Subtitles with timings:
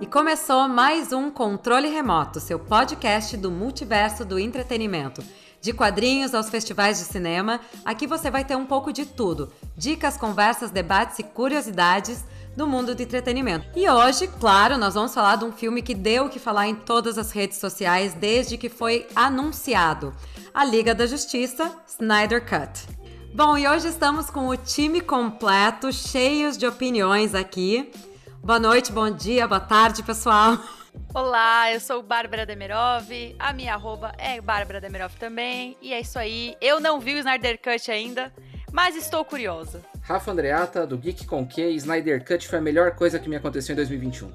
[0.00, 5.24] E começou mais um Controle Remoto, seu podcast do multiverso do entretenimento.
[5.60, 10.16] De quadrinhos aos festivais de cinema, aqui você vai ter um pouco de tudo: dicas,
[10.16, 12.22] conversas, debates e curiosidades
[12.54, 13.66] do mundo do entretenimento.
[13.74, 16.74] E hoje, claro, nós vamos falar de um filme que deu o que falar em
[16.74, 20.14] todas as redes sociais desde que foi anunciado:
[20.52, 22.93] A Liga da Justiça Snyder Cut.
[23.34, 27.90] Bom, e hoje estamos com o time completo, cheios de opiniões aqui.
[28.40, 30.56] Boa noite, bom dia, boa tarde, pessoal.
[31.12, 36.16] Olá, eu sou Bárbara Demerov, a minha arroba é Bárbara Demerov também, e é isso
[36.16, 36.54] aí.
[36.60, 38.32] Eu não vi o Snyder Cut ainda,
[38.70, 39.82] mas estou curiosa.
[40.02, 43.72] Rafa Andreata, do Geek com Q, Snyder Cut foi a melhor coisa que me aconteceu
[43.72, 44.30] em 2021.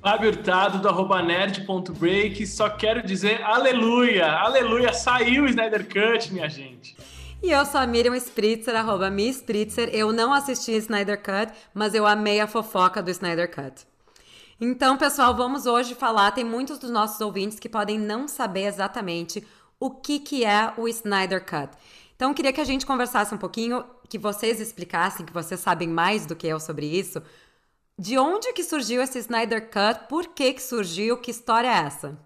[0.00, 6.48] Fábio Hurtado, do arroba nerd.break, só quero dizer aleluia, aleluia, saiu o Snyder Cut, minha
[6.48, 6.96] gente.
[7.42, 9.88] E eu sou a Miriam Spritzer, arroba Mi Spritzer.
[9.94, 13.86] Eu não assisti Snyder Cut, mas eu amei a fofoca do Snyder Cut.
[14.60, 16.32] Então, pessoal, vamos hoje falar.
[16.32, 19.42] Tem muitos dos nossos ouvintes que podem não saber exatamente
[19.80, 21.70] o que, que é o Snyder Cut.
[22.14, 26.26] Então, queria que a gente conversasse um pouquinho, que vocês explicassem, que vocês sabem mais
[26.26, 27.22] do que eu sobre isso.
[27.98, 30.08] De onde que surgiu esse Snyder Cut?
[30.10, 31.16] Por que que surgiu?
[31.16, 32.18] Que história é essa?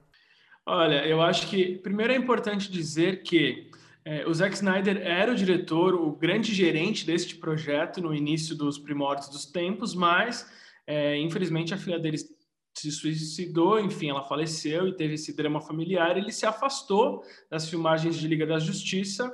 [0.66, 3.70] Olha, eu acho que primeiro é importante dizer que
[4.04, 8.78] é, o Zack Snyder era o diretor, o grande gerente deste projeto no início dos
[8.78, 10.46] primórdios dos tempos, mas
[10.86, 16.16] é, infelizmente, a filha dele se suicidou, enfim, ela faleceu e teve esse drama familiar.
[16.16, 19.32] Ele se afastou das filmagens de Liga da Justiça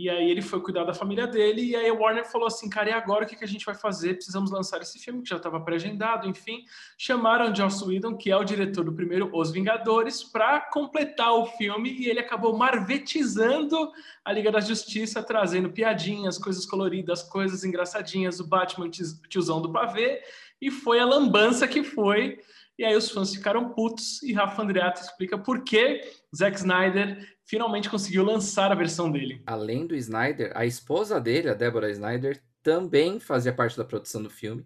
[0.00, 2.88] e aí ele foi cuidar da família dele e aí a Warner falou assim, cara,
[2.88, 4.14] e agora o que, a gente vai fazer?
[4.14, 6.64] Precisamos lançar esse filme que já estava pré-agendado, enfim.
[6.96, 11.92] Chamaram Joss Whedon, que é o diretor do primeiro Os Vingadores, para completar o filme
[11.92, 13.92] e ele acabou marvetizando
[14.24, 18.88] a Liga da Justiça, trazendo piadinhas, coisas coloridas, coisas engraçadinhas, o Batman
[19.28, 20.22] tiozão do pavê
[20.62, 22.40] e foi a lambança que foi.
[22.78, 26.00] E aí os fãs ficaram putos e Rafa Andreato explica por que
[26.34, 29.42] Zack Snyder finalmente conseguiu lançar a versão dele.
[29.44, 34.30] Além do Snyder, a esposa dele, a Deborah Snyder, também fazia parte da produção do
[34.30, 34.64] filme.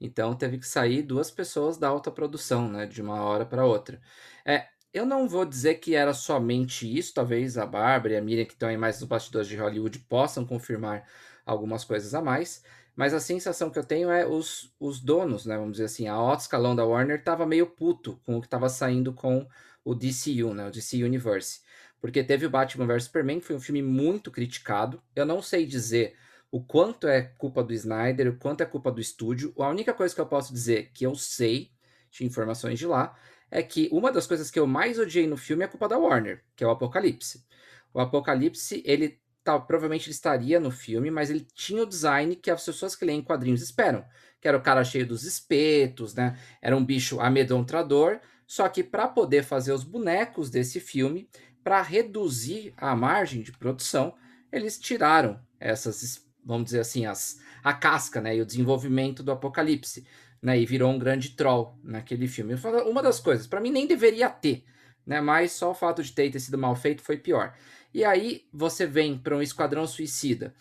[0.00, 4.00] Então teve que sair duas pessoas da alta produção, né, de uma hora para outra.
[4.44, 8.44] É, eu não vou dizer que era somente isso, talvez a Bárbara e a Miriam
[8.44, 11.04] que estão aí mais nos bastidores de Hollywood possam confirmar
[11.46, 12.64] algumas coisas a mais,
[12.96, 15.56] mas a sensação que eu tenho é os, os donos, né?
[15.56, 18.68] Vamos dizer assim, a alto escalão da Warner estava meio puto com o que estava
[18.68, 19.46] saindo com
[19.84, 20.66] o DCU, né?
[20.66, 21.60] O DC Universe.
[22.00, 25.02] Porque teve o Batman vs Superman, que foi um filme muito criticado.
[25.14, 26.16] Eu não sei dizer
[26.50, 29.52] o quanto é culpa do Snyder, o quanto é culpa do estúdio.
[29.58, 31.70] A única coisa que eu posso dizer que eu sei
[32.10, 33.16] de informações de lá
[33.50, 35.98] é que uma das coisas que eu mais odiei no filme é a culpa da
[35.98, 37.44] Warner, que é o Apocalipse.
[37.92, 42.50] O Apocalipse, ele Tá, provavelmente ele estaria no filme, mas ele tinha o design que
[42.50, 44.04] as pessoas que leem quadrinhos esperam,
[44.40, 46.36] que era o cara cheio dos espetos, né?
[46.60, 51.30] Era um bicho amedrontador, só que para poder fazer os bonecos desse filme,
[51.66, 54.14] para reduzir a margem de produção,
[54.52, 60.06] eles tiraram essas, vamos dizer assim, as, a casca, né, e o desenvolvimento do Apocalipse,
[60.40, 62.54] né, e virou um grande troll naquele filme.
[62.88, 64.64] Uma das coisas, para mim nem deveria ter,
[65.04, 67.52] né, mas só o fato de ter, ter sido mal feito foi pior.
[67.92, 70.54] E aí você vem para um Esquadrão Suicida,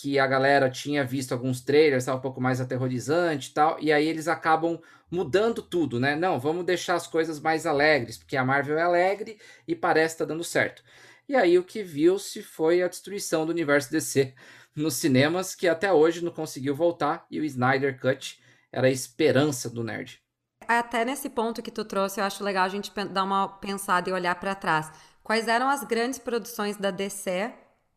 [0.00, 3.92] que a galera tinha visto alguns trailers, tá um pouco mais aterrorizante e tal, e
[3.92, 4.80] aí eles acabam
[5.10, 6.16] mudando tudo, né?
[6.16, 10.24] Não, vamos deixar as coisas mais alegres, porque a Marvel é alegre e parece estar
[10.24, 10.82] tá dando certo.
[11.28, 14.34] E aí o que viu-se foi a destruição do universo DC
[14.74, 18.40] nos cinemas, que até hoje não conseguiu voltar, e o Snyder Cut
[18.72, 20.20] era a esperança do nerd.
[20.66, 24.12] Até nesse ponto que tu trouxe, eu acho legal a gente dar uma pensada e
[24.12, 24.90] olhar para trás
[25.30, 27.52] Quais eram as grandes produções da DC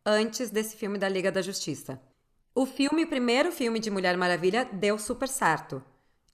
[0.06, 2.00] antes desse filme da Liga da Justiça?
[2.56, 5.84] O filme, o primeiro filme de Mulher Maravilha, deu super certo.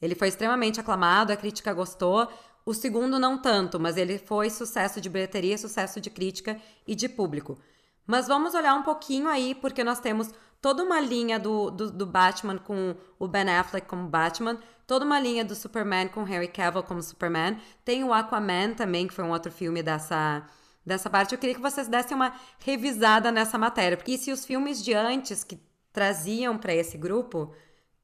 [0.02, 2.28] Ele foi extremamente aclamado, a crítica gostou.
[2.66, 7.08] O segundo, não tanto, mas ele foi sucesso de bilheteria, sucesso de crítica e de
[7.08, 7.58] público.
[8.06, 12.06] Mas vamos olhar um pouquinho aí, porque nós temos toda uma linha do, do, do,
[12.06, 16.84] Batman com o Ben Affleck como Batman, toda uma linha do Superman com Henry Cavill
[16.84, 17.58] como Superman.
[17.86, 20.44] Tem o Aquaman também, que foi um outro filme dessa,
[20.90, 21.34] dessa parte.
[21.34, 25.44] Eu queria que vocês dessem uma revisada nessa matéria, porque se os filmes de antes
[25.46, 25.58] que
[25.94, 27.54] traziam para esse grupo,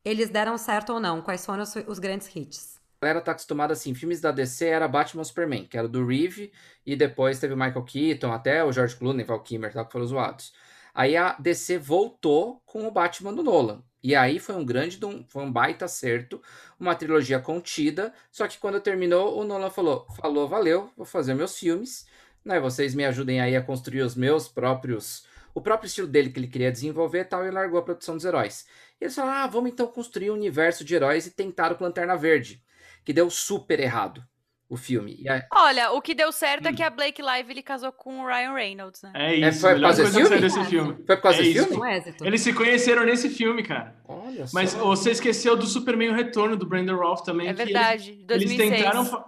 [0.03, 1.21] eles deram certo ou não?
[1.21, 2.79] Quais foram os, os grandes hits?
[3.01, 6.51] A galera tá acostumada assim, filmes da DC era Batman Superman, que era do Reeve,
[6.85, 10.53] e depois teve Michael Keaton, até o George Clooney, Val Kilmer, tal, que foram zoados.
[10.93, 13.83] Aí a DC voltou com o Batman do Nolan.
[14.01, 16.41] E aí foi um grande, foi um baita acerto,
[16.79, 18.13] uma trilogia contida.
[18.31, 22.05] Só que quando terminou, o Nolan falou: falou, valeu, vou fazer meus filmes
[22.45, 22.59] né?
[22.59, 25.25] Vocês me ajudem aí a construir os meus próprios
[25.55, 28.25] o próprio estilo dele que ele queria desenvolver e tal, e largou a produção dos
[28.25, 28.67] heróis.
[28.99, 32.17] E eles falaram, ah, vamos então construir um universo de heróis e tentaram com Lanterna
[32.17, 32.61] Verde,
[33.05, 34.21] que deu super errado
[34.67, 35.23] o filme.
[35.29, 35.41] Aí...
[35.53, 36.69] Olha, o que deu certo hum.
[36.69, 39.11] é que a Blake Lively casou com o Ryan Reynolds, né?
[39.13, 39.45] É isso.
[39.45, 40.39] É, foi por causa desse filme?
[40.39, 40.95] desse filme?
[41.05, 41.67] Foi por causa é desse isso.
[41.69, 42.03] filme?
[42.21, 43.95] Eles se conheceram nesse filme, cara.
[44.07, 44.79] Olha Mas só.
[44.79, 47.47] você esqueceu do Superman o Retorno, do Brandon Routh também.
[47.47, 48.59] É verdade, eles, 2006.
[48.59, 49.25] Eles tentaram,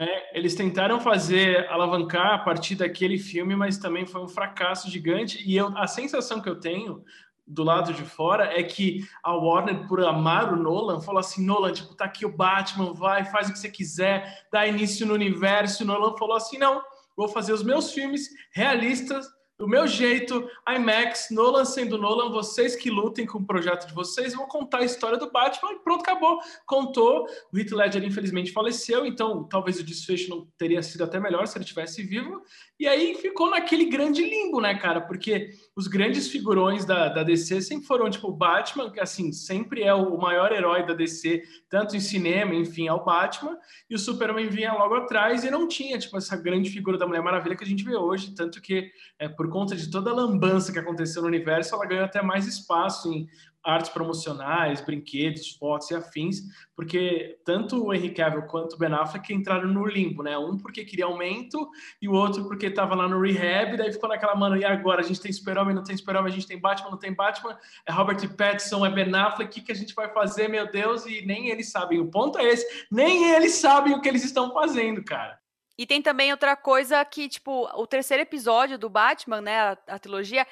[0.00, 5.42] é, eles tentaram fazer, alavancar a partir daquele filme, mas também foi um fracasso gigante.
[5.44, 7.02] E eu, a sensação que eu tenho
[7.44, 11.72] do lado de fora é que a Warner, por amar o Nolan, falou assim: Nolan,
[11.72, 15.82] tipo, tá aqui o Batman, vai, faz o que você quiser, dá início no universo.
[15.82, 16.80] O Nolan falou assim: não,
[17.16, 19.26] vou fazer os meus filmes realistas
[19.58, 24.32] do meu jeito, IMAX, Nolan sendo Nolan, vocês que lutem com o projeto de vocês,
[24.32, 26.38] vão contar a história do Batman e pronto, acabou.
[26.64, 27.26] Contou.
[27.52, 31.58] O Heath Ledger infelizmente faleceu, então talvez o desfecho não teria sido até melhor se
[31.58, 32.40] ele tivesse vivo.
[32.78, 35.00] E aí ficou naquele grande limbo, né, cara?
[35.00, 39.82] Porque os grandes figurões da, da DC sempre foram, tipo, o Batman, que assim, sempre
[39.82, 43.58] é o maior herói da DC, tanto em cinema, enfim, é o Batman,
[43.90, 47.22] e o Superman vinha logo atrás e não tinha, tipo, essa grande figura da Mulher
[47.22, 50.72] Maravilha que a gente vê hoje, tanto que é, por conta de toda a lambança
[50.72, 53.28] que aconteceu no universo, ela ganhou até mais espaço em
[53.62, 56.42] artes promocionais, brinquedos, fotos e afins,
[56.74, 60.38] porque tanto o Henry Cavill quanto o Ben Affleck entraram no limbo, né?
[60.38, 61.68] Um porque queria aumento
[62.00, 65.00] e o outro porque estava lá no rehab, daí ficou naquela, mano, e agora?
[65.00, 67.92] A gente tem Super-Homem, não tem Super-Homem, a gente tem Batman, não tem Batman, é
[67.92, 71.04] Robert Pattinson, é Ben Affleck, o que, que a gente vai fazer, meu Deus?
[71.04, 74.52] E nem eles sabem, o ponto é esse, nem eles sabem o que eles estão
[74.52, 75.38] fazendo, cara.
[75.78, 79.98] E tem também outra coisa que, tipo, o terceiro episódio do Batman, né, a, a
[79.98, 80.44] trilogia,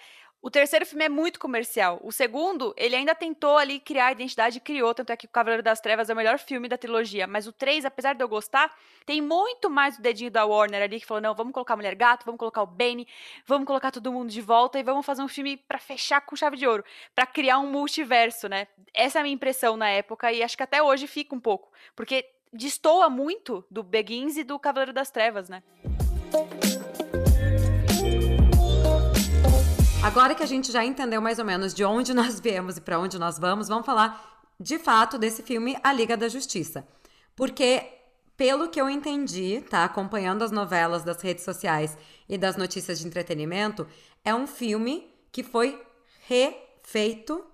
[0.46, 1.98] o terceiro filme é muito comercial.
[2.04, 5.28] O segundo, ele ainda tentou ali criar a identidade e criou, tanto é que o
[5.28, 7.26] Cavaleiro das Trevas é o melhor filme da trilogia.
[7.26, 8.72] Mas o três, apesar de eu gostar,
[9.04, 11.96] tem muito mais o dedinho da Warner ali que falou: não, vamos colocar a Mulher
[11.96, 13.08] Gato, vamos colocar o Bane,
[13.44, 16.56] vamos colocar todo mundo de volta e vamos fazer um filme para fechar com chave
[16.56, 18.68] de ouro, para criar um multiverso, né?
[18.94, 21.72] Essa é a minha impressão na época e acho que até hoje fica um pouco,
[21.96, 22.24] porque
[22.56, 25.62] destoa muito do Begins e do Cavaleiro das Trevas, né?
[30.02, 32.98] Agora que a gente já entendeu mais ou menos de onde nós viemos e para
[32.98, 36.86] onde nós vamos, vamos falar de fato desse filme A Liga da Justiça.
[37.34, 37.84] Porque,
[38.36, 39.84] pelo que eu entendi, tá?
[39.84, 41.98] Acompanhando as novelas das redes sociais
[42.28, 43.86] e das notícias de entretenimento,
[44.24, 45.80] é um filme que foi
[46.26, 47.44] refeito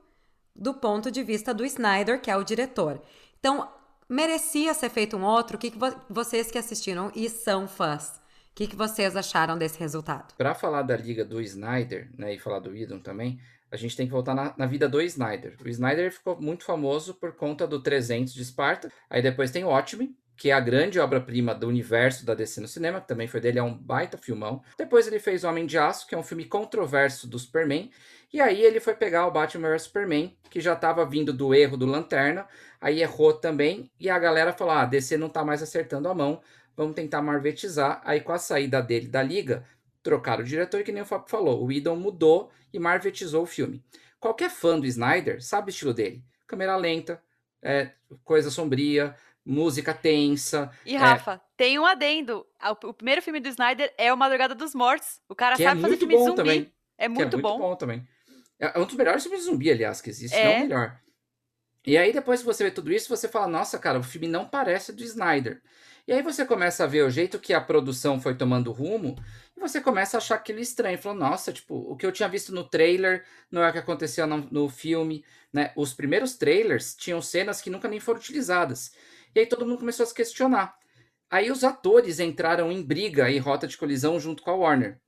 [0.55, 3.00] do ponto de vista do Snyder, que é o diretor.
[3.40, 3.69] Então,
[4.08, 5.56] merecia ser feito um outro?
[5.56, 5.78] O que, que
[6.08, 8.20] vocês que assistiram e são fãs,
[8.52, 10.34] o que, que vocês acharam desse resultado?
[10.37, 13.40] Para falar da liga do Snyder, né, e falar do Whedon também,
[13.70, 15.56] a gente tem que voltar na, na, vida do Snyder.
[15.64, 18.93] O Snyder ficou muito famoso por conta do 300 de Esparta.
[19.08, 22.66] Aí depois tem o Watchmen, que é a grande obra-prima do universo da DC no
[22.66, 24.60] cinema, que também foi dele, é um baita filmão.
[24.76, 27.92] Depois ele fez Homem de Aço, que é um filme controverso do Superman.
[28.32, 31.76] E aí ele foi pegar o Batman vs Superman, que já estava vindo do erro
[31.76, 32.44] do Lanterna,
[32.80, 36.40] aí errou também, e a galera falou: ah, DC não está mais acertando a mão,
[36.76, 38.02] vamos tentar marvetizar.
[38.04, 39.64] Aí com a saída dele da liga,
[40.02, 43.80] trocaram o diretor, que nem o Fábio falou, o Idon mudou e marvetizou o filme.
[44.18, 47.22] Qualquer fã do Snyder sabe o estilo dele: câmera lenta,
[47.62, 47.92] é,
[48.24, 50.70] coisa sombria, música tensa.
[50.84, 51.40] E Rafa, é...
[51.56, 52.46] tem um adendo.
[52.84, 55.20] O primeiro filme do Snyder é O Madrugada dos Mortos.
[55.28, 56.36] O cara que é sabe é fazer filme zumbi.
[56.36, 56.72] Também.
[56.96, 57.58] É muito, que é muito bom.
[57.58, 58.06] bom também.
[58.58, 60.44] É um dos melhores filmes de zumbi, aliás, que existe, é.
[60.44, 61.00] não o melhor.
[61.84, 64.46] E aí, depois que você vê tudo isso, você fala, nossa, cara, o filme não
[64.46, 65.60] parece do Snyder.
[66.06, 69.17] E aí você começa a ver o jeito que a produção foi tomando rumo,
[69.56, 70.96] e você começa a achar aquilo estranho.
[70.96, 74.26] Falou, nossa, tipo, o que eu tinha visto no trailer não é o que aconteceu
[74.28, 75.72] no, no filme, né?
[75.76, 78.93] Os primeiros trailers tinham cenas que nunca nem foram utilizadas.
[79.34, 80.74] E aí todo mundo começou a se questionar.
[81.31, 85.01] Aí os atores entraram em briga e rota de colisão junto com a Warner.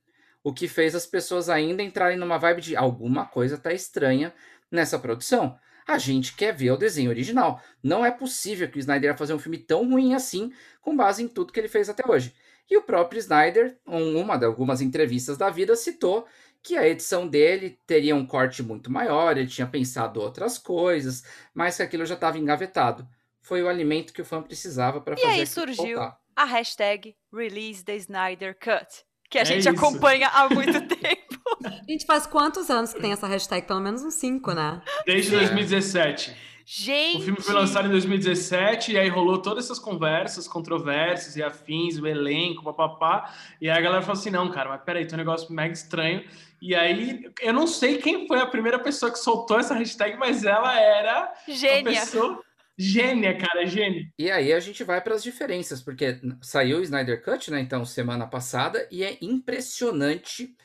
[0.43, 4.33] O que fez as pessoas ainda entrarem numa vibe de alguma coisa tá estranha
[4.71, 5.55] nessa produção.
[5.87, 7.61] A gente quer ver o desenho original.
[7.83, 10.51] Não é possível que o Snyder ia fazer um filme tão ruim assim,
[10.81, 12.33] com base em tudo que ele fez até hoje.
[12.67, 16.25] E o próprio Snyder, em uma de algumas entrevistas da vida, citou
[16.63, 21.77] que a edição dele teria um corte muito maior, ele tinha pensado outras coisas, mas
[21.77, 23.07] que aquilo já estava engavetado
[23.45, 25.27] foi o alimento que o fã precisava para fazer.
[25.27, 26.17] E aí surgiu voltar.
[26.35, 28.87] a hashtag Release the Snyder Cut,
[29.29, 29.69] que a é gente isso.
[29.69, 31.25] acompanha há muito tempo.
[31.63, 33.67] A gente faz quantos anos que tem essa hashtag?
[33.67, 34.81] Pelo menos uns cinco, né?
[35.05, 36.35] Desde 2017.
[36.67, 37.17] Gente!
[37.17, 41.99] O filme foi lançado em 2017 e aí rolou todas essas conversas, controvérsias e afins,
[41.99, 43.31] o elenco, papapá.
[43.61, 46.25] E aí a galera falou assim: não, cara, mas peraí, tem um negócio mega estranho.
[46.59, 50.43] E aí, eu não sei quem foi a primeira pessoa que soltou essa hashtag, mas
[50.43, 51.31] ela era.
[51.47, 51.83] Gênia!
[52.01, 52.43] Pessoa
[52.77, 54.03] Gênia, cara, gênia.
[54.19, 57.85] E aí a gente vai para as diferenças, porque saiu o Snyder Cut, né, então,
[57.85, 60.55] semana passada, e é impressionante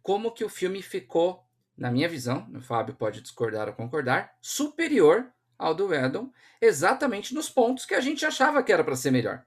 [0.00, 1.44] como que o filme ficou,
[1.76, 5.26] na minha visão, o Fábio pode discordar ou concordar, superior
[5.58, 6.30] ao do Edom,
[6.60, 9.42] exatamente nos pontos que a gente achava que era para ser melhor.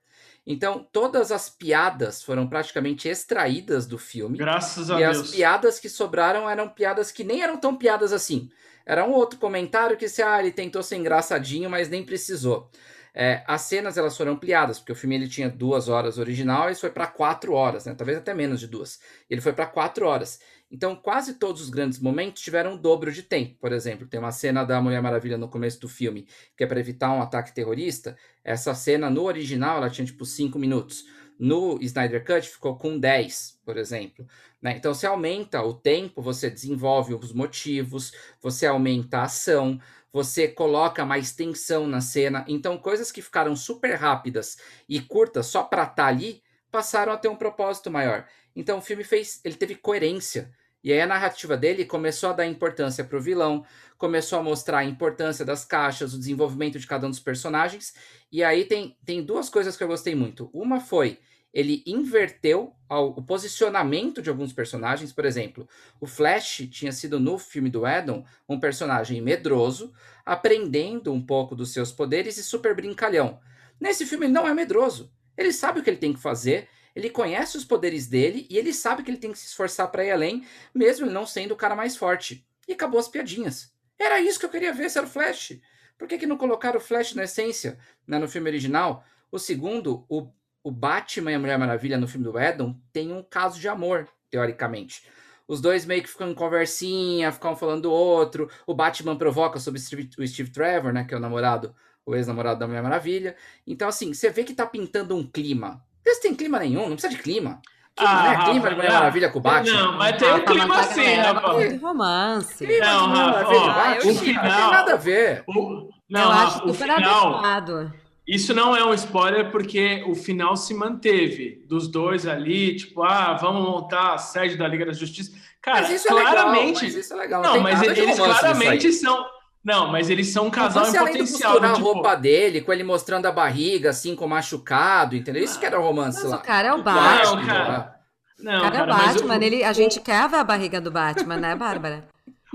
[0.45, 4.37] Então, todas as piadas foram praticamente extraídas do filme.
[4.37, 5.19] Graças a e Deus.
[5.19, 8.49] as piadas que sobraram eram piadas que nem eram tão piadas assim.
[8.89, 12.71] Era um outro comentário que se ah, ele tentou ser engraçadinho, mas nem precisou.
[13.13, 16.75] É, as cenas elas foram ampliadas, porque o filme ele tinha duas horas original e
[16.75, 17.93] foi para quatro horas, né?
[17.93, 18.99] talvez até menos de duas.
[19.29, 20.39] Ele foi para quatro horas.
[20.71, 23.55] Então, quase todos os grandes momentos tiveram o dobro de tempo.
[23.59, 26.27] Por exemplo, tem uma cena da Mulher Maravilha no começo do filme,
[26.57, 28.17] que é para evitar um ataque terrorista.
[28.43, 31.05] Essa cena no original ela tinha tipo cinco minutos.
[31.37, 34.27] No Snyder Cut ficou com 10, por exemplo.
[34.61, 34.75] Né?
[34.77, 38.11] Então, você aumenta o tempo, você desenvolve os motivos,
[38.41, 39.79] você aumenta a ação,
[40.11, 42.43] você coloca mais tensão na cena.
[42.47, 47.17] Então, coisas que ficaram super rápidas e curtas só para estar tá ali passaram a
[47.17, 48.27] ter um propósito maior.
[48.55, 50.51] Então, o filme fez, ele teve coerência.
[50.83, 53.65] E aí a narrativa dele começou a dar importância para o vilão,
[53.97, 57.93] começou a mostrar a importância das caixas, o desenvolvimento de cada um dos personagens.
[58.31, 60.49] E aí tem, tem duas coisas que eu gostei muito.
[60.53, 61.19] Uma foi
[61.53, 65.11] ele inverteu o posicionamento de alguns personagens.
[65.11, 65.67] Por exemplo,
[65.99, 69.93] o Flash tinha sido no filme do Adam um personagem medroso,
[70.25, 73.39] aprendendo um pouco dos seus poderes e super brincalhão.
[73.79, 75.11] Nesse filme ele não é medroso.
[75.37, 78.73] Ele sabe o que ele tem que fazer, ele conhece os poderes dele e ele
[78.73, 81.57] sabe que ele tem que se esforçar para ir além, mesmo ele não sendo o
[81.57, 82.45] cara mais forte.
[82.67, 83.73] E acabou as piadinhas.
[83.97, 85.59] Era isso que eu queria ver, se era o Flash.
[85.97, 87.77] Por que, que não colocaram o Flash na essência,
[88.07, 89.03] né, no filme original?
[89.31, 90.31] O segundo, o
[90.69, 94.07] o Batman e a Mulher Maravilha no filme do Edom tem um caso de amor,
[94.29, 95.03] teoricamente.
[95.47, 98.47] Os dois meio que ficam em conversinha, ficam falando do outro.
[98.67, 101.05] O Batman provoca sobre o Steve Trevor, né?
[101.05, 101.73] Que é o namorado,
[102.05, 103.35] o ex-namorado da Mulher Maravilha.
[103.65, 105.83] Então, assim, você vê que tá pintando um clima.
[106.05, 107.59] Esse tem clima nenhum, não precisa de clima.
[107.95, 108.45] Clima, ah, né?
[108.45, 109.73] clima de Mulher Maravilha com o Batman.
[109.73, 111.67] Não, mas tem um clima assim, rapaz.
[111.67, 112.65] Tem romance.
[112.67, 114.11] Clima não, de Mulher Maravilha o Batman.
[114.11, 115.43] O final, não tem nada a ver.
[115.47, 117.93] O, não, eu acho super final, adequado.
[118.29, 123.33] Isso não é um spoiler porque o final se manteve dos dois ali, tipo, ah,
[123.33, 125.35] vamos montar a sede da Liga da Justiça.
[125.59, 126.85] Cara, mas isso claramente.
[126.85, 127.41] É legal, mas isso é legal.
[127.41, 129.25] Não, não mas eles claramente são.
[129.63, 131.57] Não, mas eles são um casal em potencial.
[131.57, 131.89] Além tipo...
[131.89, 135.43] a roupa dele, com ele mostrando a barriga, assim, com machucado, entendeu?
[135.43, 136.37] Isso que era o romance mas lá.
[136.37, 137.35] O cara é o Batman.
[137.35, 137.99] Não, cara.
[138.37, 139.43] Não, cara, cara, é o Batman, o...
[139.43, 142.07] ele, a gente quer ver a barriga do Batman, né, Bárbara?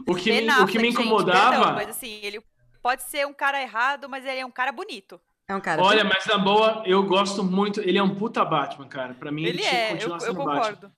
[0.07, 1.50] o que, me, o que me incomodava.
[1.50, 2.40] Gente, perdão, mas assim, ele
[2.81, 5.21] pode ser um cara errado, mas ele é um cara bonito.
[5.48, 5.82] É um cara.
[5.82, 7.80] Olha, mas na boa, eu gosto muito.
[7.80, 9.14] Ele é um puta Batman, cara.
[9.14, 9.92] Para mim, ele, ele é.
[9.92, 10.88] Eu, eu concordo.
[10.88, 10.92] Batman.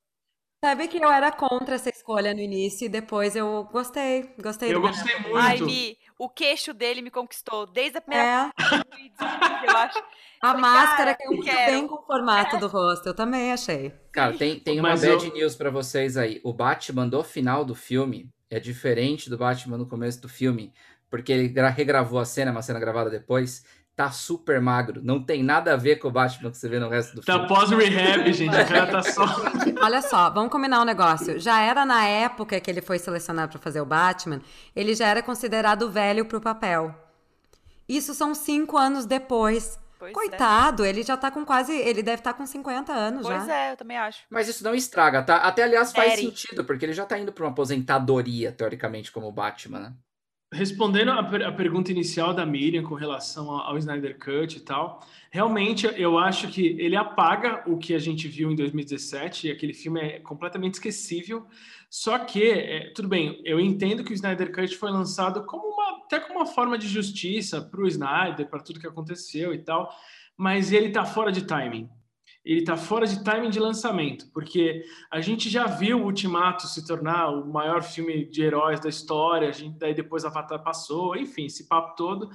[0.64, 4.34] Sabe que eu era contra essa escolha no início e depois eu gostei.
[4.42, 5.36] Gostei Eu gostei muito.
[5.36, 9.70] Ai, Mi, o queixo dele me conquistou desde a primeira é.
[9.70, 9.98] eu acho.
[10.42, 11.72] A Falei, máscara caiu muito quero.
[11.72, 13.92] bem com o formato do rosto, eu também achei.
[14.12, 15.34] Cara, tem, tem uma Mas bad eu...
[15.34, 16.40] news para vocês aí.
[16.42, 20.72] O Batman do final do filme é diferente do Batman no começo do filme,
[21.10, 23.64] porque ele regravou a cena, uma cena gravada depois,
[23.96, 25.00] tá super magro.
[25.02, 27.32] Não tem nada a ver com o Batman que você vê no resto do tá
[27.32, 27.48] filme.
[27.48, 28.54] Tá pós-rehab, gente.
[28.54, 29.24] O cara tá só.
[29.82, 31.40] Olha só, vamos combinar um negócio.
[31.40, 34.42] Já era na época que ele foi selecionado para fazer o Batman,
[34.74, 36.94] ele já era considerado velho pro papel.
[37.88, 39.78] Isso são cinco anos depois.
[39.98, 40.14] Pois é.
[40.14, 40.90] Coitado, é.
[40.90, 41.72] ele já tá com quase.
[41.72, 43.38] Ele deve estar tá com 50 anos pois já.
[43.38, 44.24] Pois é, eu também acho.
[44.28, 45.36] Mas isso não estraga, tá?
[45.36, 49.78] Até, aliás, faz sentido, porque ele já tá indo pra uma aposentadoria, teoricamente, como Batman,
[49.78, 49.92] né?
[50.56, 54.60] Respondendo a, per a, pergunta inicial da Miriam com relação ao, ao Snyder Cut e
[54.60, 59.50] tal, realmente eu acho que ele apaga o que a gente viu em 2017, e
[59.50, 61.46] aquele filme é completamente esquecível.
[61.90, 65.98] Só que, é, tudo bem, eu entendo que o Snyder Cut foi lançado como uma,
[66.06, 69.94] até como uma forma de justiça para o Snyder, para tudo que aconteceu e tal,
[70.38, 71.86] mas ele está fora de timing
[72.46, 76.86] ele está fora de timing de lançamento, porque a gente já viu o Ultimato se
[76.86, 81.46] tornar o maior filme de heróis da história, a gente daí depois Avatar passou, enfim,
[81.46, 82.30] esse papo todo.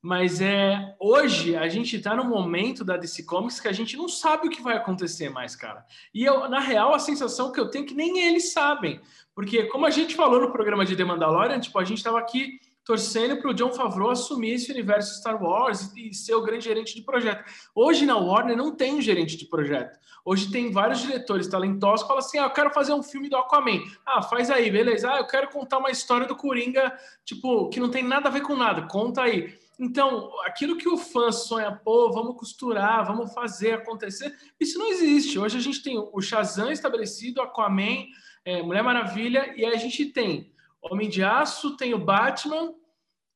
[0.00, 4.08] Mas é hoje a gente está no momento da DC Comics que a gente não
[4.08, 5.84] sabe o que vai acontecer mais, cara.
[6.14, 9.00] E eu, na real, a sensação que eu tenho é que nem eles sabem.
[9.34, 12.60] Porque, como a gente falou no programa de The Mandalorian, tipo, a gente estava aqui
[12.86, 16.94] torcendo para o John Favreau assumir esse universo Star Wars e, ser o grande gerente
[16.94, 17.44] de projeto.
[17.74, 19.98] Hoje na Warner não tem um gerente de projeto.
[20.24, 23.36] Hoje tem vários diretores talentosos que falam assim: ah, eu quero fazer um filme do
[23.36, 23.82] Aquaman.
[24.06, 25.12] Ah, faz aí, beleza.
[25.12, 28.42] Ah, eu quero contar uma história do Coringa, tipo, que não tem nada a ver
[28.42, 28.82] com nada.
[28.82, 29.52] Conta aí.
[29.78, 35.38] Então, aquilo que o fã sonha, pô, vamos costurar, vamos fazer acontecer, isso não existe.
[35.38, 38.06] Hoje a gente tem o Shazam estabelecido, Aquaman,
[38.44, 40.50] é, Mulher Maravilha, e a gente tem
[40.82, 42.72] Homem de Aço, tem o Batman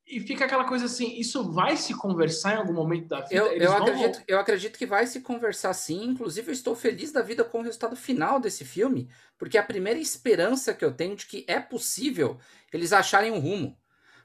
[0.06, 3.34] e fica aquela coisa assim, isso vai se conversar em algum momento da vida?
[3.36, 6.04] Eu, eu, vão- acredito, eu acredito que vai se conversar sim.
[6.04, 10.00] Inclusive, eu estou feliz da vida com o resultado final desse filme, porque a primeira
[10.00, 12.38] esperança que eu tenho de que é possível
[12.72, 13.78] eles acharem um rumo.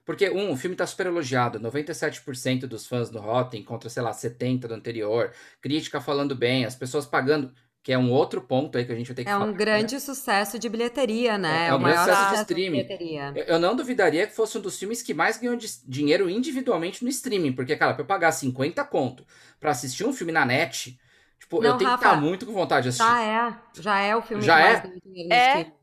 [0.04, 4.14] Porque, um, o filme está super elogiado, 97% dos fãs do Rotten contra, sei lá,
[4.14, 7.52] 70% do anterior, crítica falando bem, as pessoas pagando,
[7.86, 9.46] que é um outro ponto aí que a gente vai ter que É falar.
[9.46, 11.66] um grande sucesso de bilheteria, né?
[11.66, 12.72] É, é um o grande maior sucesso de de streaming.
[12.84, 13.34] bilheteria.
[13.36, 17.04] Eu- Eu não duvidaria que fosse um dos filmes que mais ganhou de- dinheiro individualmente
[17.04, 17.54] no streaming.
[17.54, 19.24] Porque, cara, pra eu pagar 50 conto
[19.60, 21.00] pra assistir um filme na net,
[21.40, 23.06] tipo, eu Não, tenho que Rafa, estar muito com vontade de assistir.
[23.08, 24.66] Já é, já é o filme Já que é?
[24.66, 25.48] mais ganhou dinheiro no É.
[25.50, 25.74] streaming.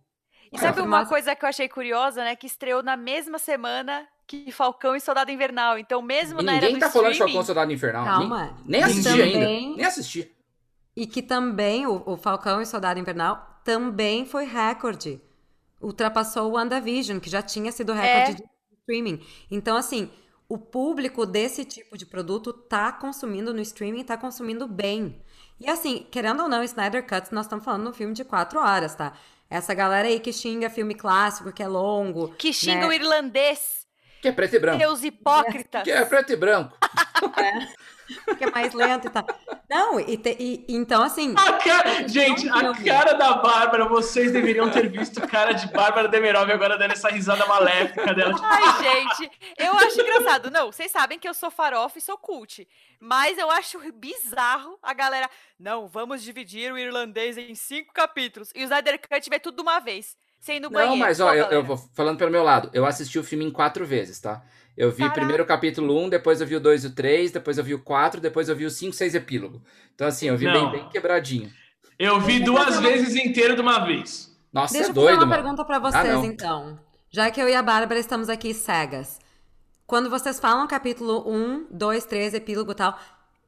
[0.54, 0.82] E sabe É.
[0.82, 2.34] uma coisa que eu achei curiosa, né?
[2.34, 5.78] Que estreou na mesma semana que Falcão e Soldado Invernal.
[5.78, 7.32] Então, mesmo E na era ninguém do tá falando de streaming...
[7.34, 8.04] Falcão Soldado Infernal.
[8.04, 8.58] Calma.
[8.66, 9.76] Nem, nem E assisti também- ainda.
[9.76, 10.32] Nem assisti.
[10.96, 15.20] E que também o, o Falcão e Soldado Invernal também foi recorde.
[15.80, 18.34] Ultrapassou o WandaVision, que já tinha sido recorde É.
[18.34, 18.44] de
[18.80, 19.24] streaming.
[19.50, 20.10] Então, assim,
[20.48, 25.20] o público desse tipo de produto tá consumindo no streaming, tá consumindo bem.
[25.58, 28.60] E assim, querendo ou não, Snyder Cuts, nós estamos falando de um filme de quatro
[28.60, 29.12] horas, tá?
[29.48, 32.34] Essa galera aí que xinga filme clássico, que é longo.
[32.34, 32.86] Que xinga né?
[32.86, 33.86] o irlandês.
[34.20, 34.78] Que é preto e branco.
[34.78, 35.82] Seus hipócritas.
[35.82, 36.76] Que é preto e branco.
[38.36, 39.26] que é mais lento e tal.
[39.68, 42.84] Não, e, te- e- então assim, A cara- Gente, a filme.
[42.84, 47.08] cara da Bárbara, vocês deveriam ter visto a cara de Bárbara Demerov agora dando essa
[47.08, 48.34] risada maléfica dela.
[48.42, 50.50] Ai, gente, eu acho engraçado.
[50.50, 52.66] Não, vocês sabem que eu sou farofa e sou cult.
[53.00, 55.28] Mas eu acho bizarro a galera.
[55.58, 58.50] Não, vamos dividir o irlandês em cinco capítulos.
[58.54, 60.16] E o Snyder Cut vê tudo de uma vez.
[60.38, 60.96] Sem ir no Não, banheiro.
[60.98, 62.68] mas Pô, ó, eu, eu vou falando pelo meu lado.
[62.72, 64.42] Eu assisti o filme em quatro vezes, tá?
[64.76, 65.14] Eu vi Caraca.
[65.14, 67.74] primeiro o capítulo 1, depois eu vi o 2 e o 3, depois eu vi
[67.74, 69.62] o 4, depois eu vi o 5, 6 epílogo.
[69.94, 71.50] Então, assim, eu vi bem, bem quebradinho.
[71.98, 74.34] Eu vi duas vezes inteiro de uma vez.
[74.52, 75.42] Nossa, deixa é eu fazer doido, uma mano.
[75.42, 76.24] pergunta pra Ah, vocês, não.
[76.24, 76.78] então.
[77.10, 79.18] Já que eu e a Bárbara estamos aqui cegas.
[79.86, 82.98] Quando vocês falam capítulo 1, 2, 3, epílogo e tal,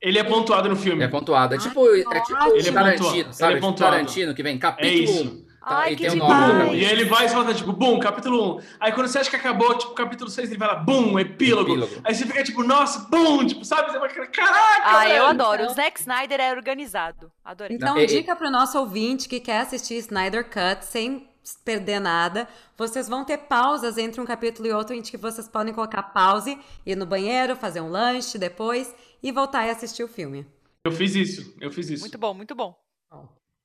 [0.01, 1.03] Ele é pontuado no filme.
[1.03, 1.55] É pontuado.
[1.55, 2.47] É tipo, é tipo.
[2.55, 3.33] Ele é Tarantino, pontuado.
[3.35, 3.53] sabe?
[3.53, 3.93] Ele é tipo pontuado.
[3.95, 5.25] Tarantino, que vem É capítulo isso.
[5.25, 5.44] 1.
[5.67, 6.75] Ai, e que tem nome capítulo.
[6.75, 8.61] E aí ele vai e volta, tipo, bum, capítulo 1.
[8.81, 11.71] Aí quando você acha que acabou, tipo, capítulo 6, ele vai lá, bum, epílogo.
[11.71, 11.95] Epílogo.
[12.05, 13.91] Aí você fica tipo, nossa, bum, tipo, sabe?
[13.93, 15.63] Você vai, caraca, Ah, eu adoro.
[15.63, 17.31] Então- O Zack Snyder é organizado.
[17.45, 17.77] Adorei.
[17.77, 21.29] Então, Não, e- dica pro nosso ouvinte que quer assistir Snyder Cut sem
[21.65, 22.49] perder nada.
[22.77, 26.59] Vocês vão ter pausas entre um capítulo e outro em que vocês podem colocar pause,
[26.87, 30.47] ir no banheiro, fazer um lanche depois e voltar e assistir o filme.
[30.87, 32.01] Eu fiz isso, eu fiz isso.
[32.03, 32.75] Muito bom, muito bom.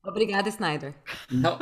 [0.02, 0.94] Obrigada, Snyder.
[1.30, 1.58] Não,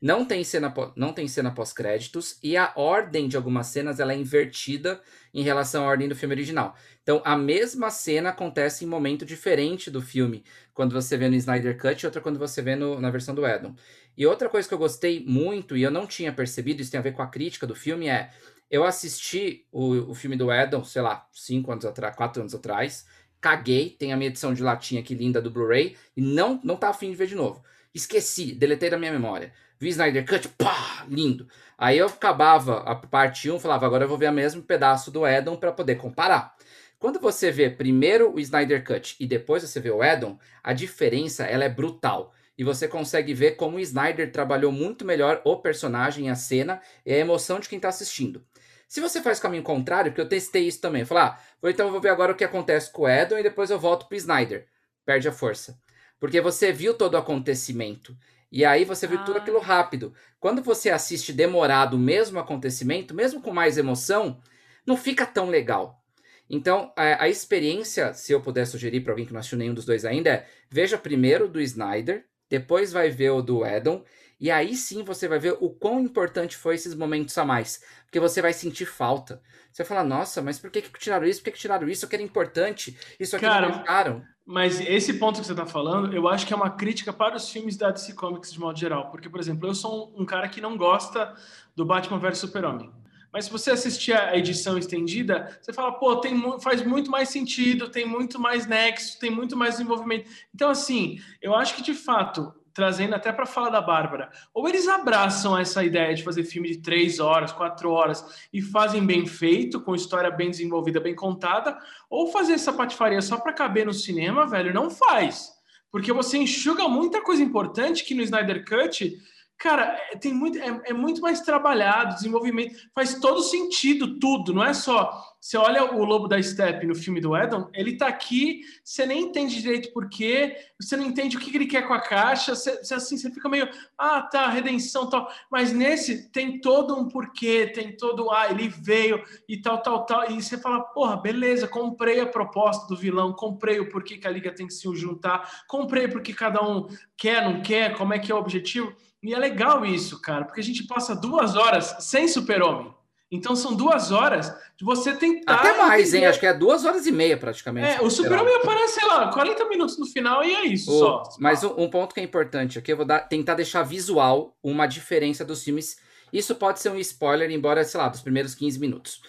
[0.00, 4.16] não tem cena, não tem cena pós-créditos e a ordem de algumas cenas ela é
[4.16, 5.00] invertida
[5.32, 6.76] em relação à ordem do filme original.
[7.02, 11.78] Então, a mesma cena acontece em momento diferente do filme, quando você vê no Snyder
[11.78, 13.74] Cut e outra quando você vê no- na versão do Adam.
[14.16, 17.02] E outra coisa que eu gostei muito e eu não tinha percebido, isso tem a
[17.02, 18.30] ver com a crítica do filme, é
[18.70, 23.06] eu assisti o, o filme do Adam, sei lá, cinco anos atrás, quatro anos atrás,
[23.40, 26.90] caguei, tem a minha edição de latinha aqui linda do Blu-ray e não não tá
[26.90, 27.62] afim de ver de novo.
[27.94, 29.52] Esqueci, deletei da minha memória.
[29.78, 31.48] Vi Snyder Cut, pá, lindo.
[31.76, 35.10] Aí eu acabava a parte 1, um, falava, agora eu vou ver o mesmo pedaço
[35.10, 36.56] do Edom para poder comparar.
[36.98, 41.44] Quando você vê primeiro o Snyder Cut e depois você vê o Edom, a diferença
[41.44, 42.34] ela é brutal.
[42.58, 47.12] E você consegue ver como o Snyder trabalhou muito melhor o personagem, a cena e
[47.12, 48.44] a emoção de quem está assistindo.
[48.88, 52.00] Se você faz caminho contrário, porque eu testei isso também, falei, ah, então eu vou
[52.00, 54.66] ver agora o que acontece com o Edom e depois eu volto pro Snyder.
[55.04, 55.78] Perde a força.
[56.20, 58.16] Porque você viu todo o acontecimento.
[58.50, 59.40] E aí você viu tudo Ah.
[59.40, 60.14] aquilo rápido.
[60.40, 64.40] Quando você assiste demorado o mesmo acontecimento, mesmo com mais emoção,
[64.86, 66.02] não fica tão legal.
[66.48, 69.84] Então, a, a experiência, se eu puder sugerir para alguém que não assistiu nenhum dos
[69.84, 74.02] dois ainda, é veja primeiro o do Snyder, depois vai ver o do Edom,
[74.40, 77.82] e aí sim você vai ver o quão importante foi esses momentos a mais.
[78.04, 79.42] Porque você vai sentir falta.
[79.70, 81.40] Você vai falar, nossa, mas por que, que tiraram isso?
[81.40, 82.04] Por que, que tiraram isso?
[82.04, 82.96] Eu que era importante.
[83.20, 84.24] Isso aqui Cara, não deixaram.
[84.50, 87.50] Mas esse ponto que você está falando, eu acho que é uma crítica para os
[87.50, 89.10] filmes da DC Comics de modo geral.
[89.10, 91.34] Porque, por exemplo, eu sou um, cara que não gosta
[91.76, 92.90] do Batman vs Super-Homem.
[93.30, 97.90] Mas se você assistir a edição estendida, você fala, pô, tem, faz muito mais sentido,
[97.90, 100.30] tem muito mais nexo, tem muito mais desenvolvimento.
[100.54, 104.86] Então, assim, eu acho que de fato, trazendo até para falar da Bárbara, ou eles
[104.86, 109.80] abraçam essa ideia de fazer filme de três horas, quatro horas e fazem bem feito,
[109.80, 111.76] com história bem desenvolvida, bem contada,
[112.08, 115.50] ou fazer essa patifaria só para caber no cinema, velho, não faz.
[115.90, 119.12] Porque você enxuga muita coisa importante que no Snyder Cut,
[119.58, 124.64] cara, é, tem muito, é, é muito mais trabalhado, desenvolvimento, faz todo sentido tudo, não
[124.64, 128.62] é só você olha o Lobo da Steppe no filme do Edom, ele tá aqui,
[128.82, 132.00] você nem entende direito por quê, você não entende o que ele quer com a
[132.00, 135.30] caixa, você, você assim, você fica meio, ah, tá, redenção tal.
[135.50, 140.30] Mas nesse tem todo um porquê, tem todo, ah, ele veio e tal, tal, tal.
[140.30, 144.30] E você fala, porra, beleza, comprei a proposta do vilão, comprei o porquê que a
[144.30, 148.32] liga tem que se juntar, comprei porque cada um quer, não quer, como é que
[148.32, 148.92] é o objetivo.
[149.22, 152.97] E é legal isso, cara, porque a gente passa duas horas sem super-homem.
[153.30, 155.54] Então são duas horas de você tentar.
[155.54, 156.24] Até mais, hein?
[156.24, 157.96] Acho que é duas horas e meia praticamente.
[157.96, 161.22] É, o Super-Homem aparece, sei lá, 40 minutos no final e é isso o, só.
[161.38, 164.86] Mas um, um, ponto que é importante aqui, eu vou dar, tentar deixar visual uma
[164.86, 165.98] diferença dos filmes.
[166.32, 169.20] Isso pode ser um spoiler, embora, sei lá, dos primeiros 15 minutos.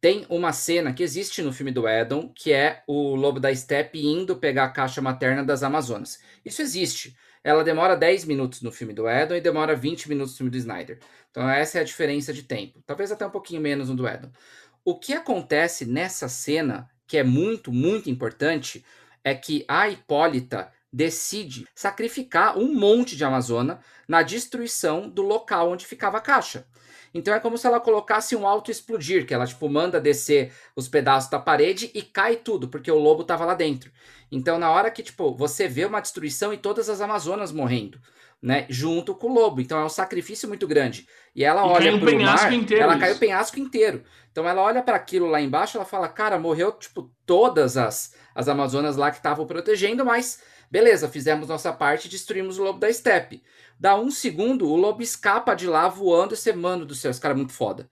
[0.00, 4.06] Tem uma cena que existe no filme do Edom, que é o Lobo da Steppe
[4.06, 6.18] indo pegar a caixa materna das Amazonas.
[6.44, 10.38] Isso existe ela demora 10 minutos no filme do Edon e demora 20 minutos no
[10.38, 10.98] filme do Snyder.
[11.30, 12.82] Então essa é a diferença de tempo.
[12.84, 14.32] Talvez até um pouquinho menos no do Edon.
[14.84, 18.84] O que acontece nessa cena, que é muito, muito importante,
[19.22, 23.78] é que a Hipólita decide sacrificar um monte de Amazona
[24.08, 26.66] na destruição do local onde ficava a caixa.
[27.14, 31.30] Então é como se ela colocasse um auto-explodir, que ela tipo manda descer os pedaços
[31.30, 33.92] da parede e cai tudo, porque o lobo estava lá dentro.
[34.30, 38.00] Então, na hora que, tipo, você vê uma destruição e todas as Amazonas morrendo,
[38.42, 38.66] né?
[38.68, 39.60] Junto com o lobo.
[39.60, 41.06] Então é um sacrifício muito grande.
[41.34, 43.00] E ela e olha para o mar, inteiro, ela isso.
[43.00, 44.02] cai o penhasco inteiro.
[44.30, 48.48] Então ela olha para aquilo lá embaixo, ela fala, cara, morreu, tipo, todas as, as
[48.48, 52.92] Amazonas lá que estavam protegendo, mas beleza, fizemos nossa parte e destruímos o lobo da
[52.92, 53.42] steppe.
[53.78, 57.34] Dá um segundo, o lobo escapa de lá voando e mano do céu, esse cara
[57.34, 57.88] é muito foda.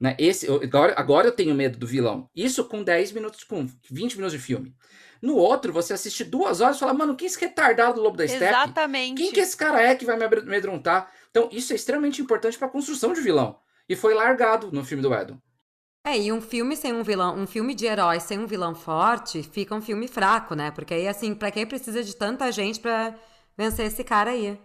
[0.00, 0.16] Né?
[0.18, 2.28] Esse, agora, agora eu tenho medo do vilão.
[2.34, 4.74] Isso com 10 minutos, com 20 minutos de filme.
[5.22, 8.16] No outro, você assiste duas horas e fala, mano, quem é esse retardado do Lobo
[8.16, 8.44] da Steppe?
[8.44, 9.22] Exatamente.
[9.22, 11.12] Quem que esse cara é que vai me amedrontar?
[11.30, 13.56] Então, isso é extremamente importante para a construção de vilão.
[13.88, 15.38] E foi largado no filme do Edom.
[16.04, 19.44] É, e um filme sem um vilão, um filme de herói sem um vilão forte,
[19.44, 20.72] fica um filme fraco, né?
[20.72, 23.14] Porque aí, assim, pra quem precisa de tanta gente pra
[23.56, 24.58] vencer esse cara aí?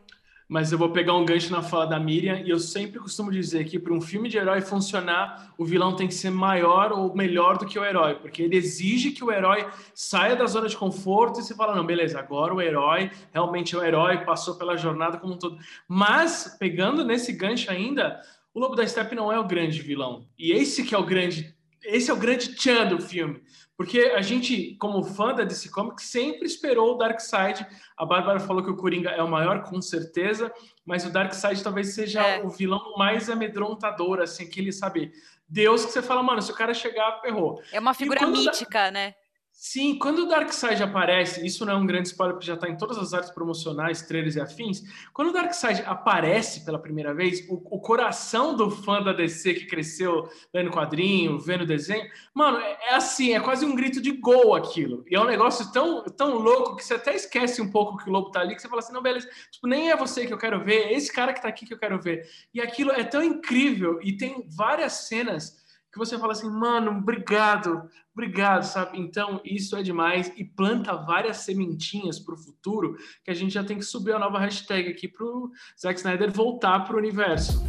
[0.48, 3.66] Mas eu vou pegar um gancho na fala da Miriam e eu sempre costumo dizer
[3.66, 7.58] que para um filme de herói funcionar, o vilão tem que ser maior ou melhor
[7.58, 11.40] do que o herói, porque ele exige que o herói saia da zona de conforto
[11.40, 15.18] e se fala, não, beleza, agora o herói realmente é o herói, passou pela jornada
[15.18, 15.58] como um todo.
[15.88, 18.22] Mas, pegando nesse gancho ainda,
[18.54, 20.26] o Lobo da Steppe não é o grande vilão.
[20.38, 21.54] E esse que é o grande,
[21.88, 23.42] esse é o grande tchan do filme.
[23.78, 27.66] Porque a gente, como fã da DC Comics, sempre esperou o Darkseid.
[27.96, 30.52] A Bárbara falou que o Coringa é o maior, com certeza,
[30.84, 32.44] mas o Darkseid talvez seja é.
[32.44, 35.12] o vilão mais amedrontador, assim, aquele, sabe,
[35.48, 37.62] Deus que você fala, mano, se o cara chegar, ferrou.
[37.72, 39.14] É uma figura mítica, né?
[39.60, 42.78] Sim, quando o Darkseid aparece, isso não é um grande spoiler porque já está em
[42.78, 44.84] todas as artes promocionais, trailers e afins.
[45.12, 49.66] Quando o Darkseid aparece pela primeira vez, o, o, coração do fã da DC que
[49.66, 54.54] cresceu lendo quadrinho, vendo desenho, mano, é, é, assim, é quase um grito de gol
[54.54, 55.04] aquilo.
[55.10, 58.14] E é um negócio tão, tão louco que você até esquece um pouco que o
[58.14, 60.38] lobo tá ali, que você fala assim, não, beleza, tipo, nem é você que eu
[60.38, 62.30] quero ver, é esse cara que tá aqui que eu quero ver.
[62.54, 65.66] E aquilo é tão incrível e tem várias cenas
[65.98, 69.00] que você fala assim, mano, obrigado, obrigado, sabe?
[69.00, 73.64] Então, isso é demais e planta várias sementinhas para o futuro que a gente já
[73.64, 75.50] tem que subir a nova hashtag aqui para o
[75.82, 77.64] Zack Snyder voltar para o universo.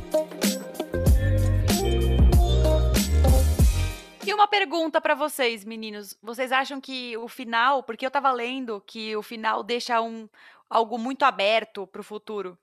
[4.26, 6.14] E uma pergunta para vocês, meninos.
[6.22, 10.28] Vocês acham que o final, porque eu estava lendo que o final deixa um
[10.68, 12.58] algo muito aberto para o futuro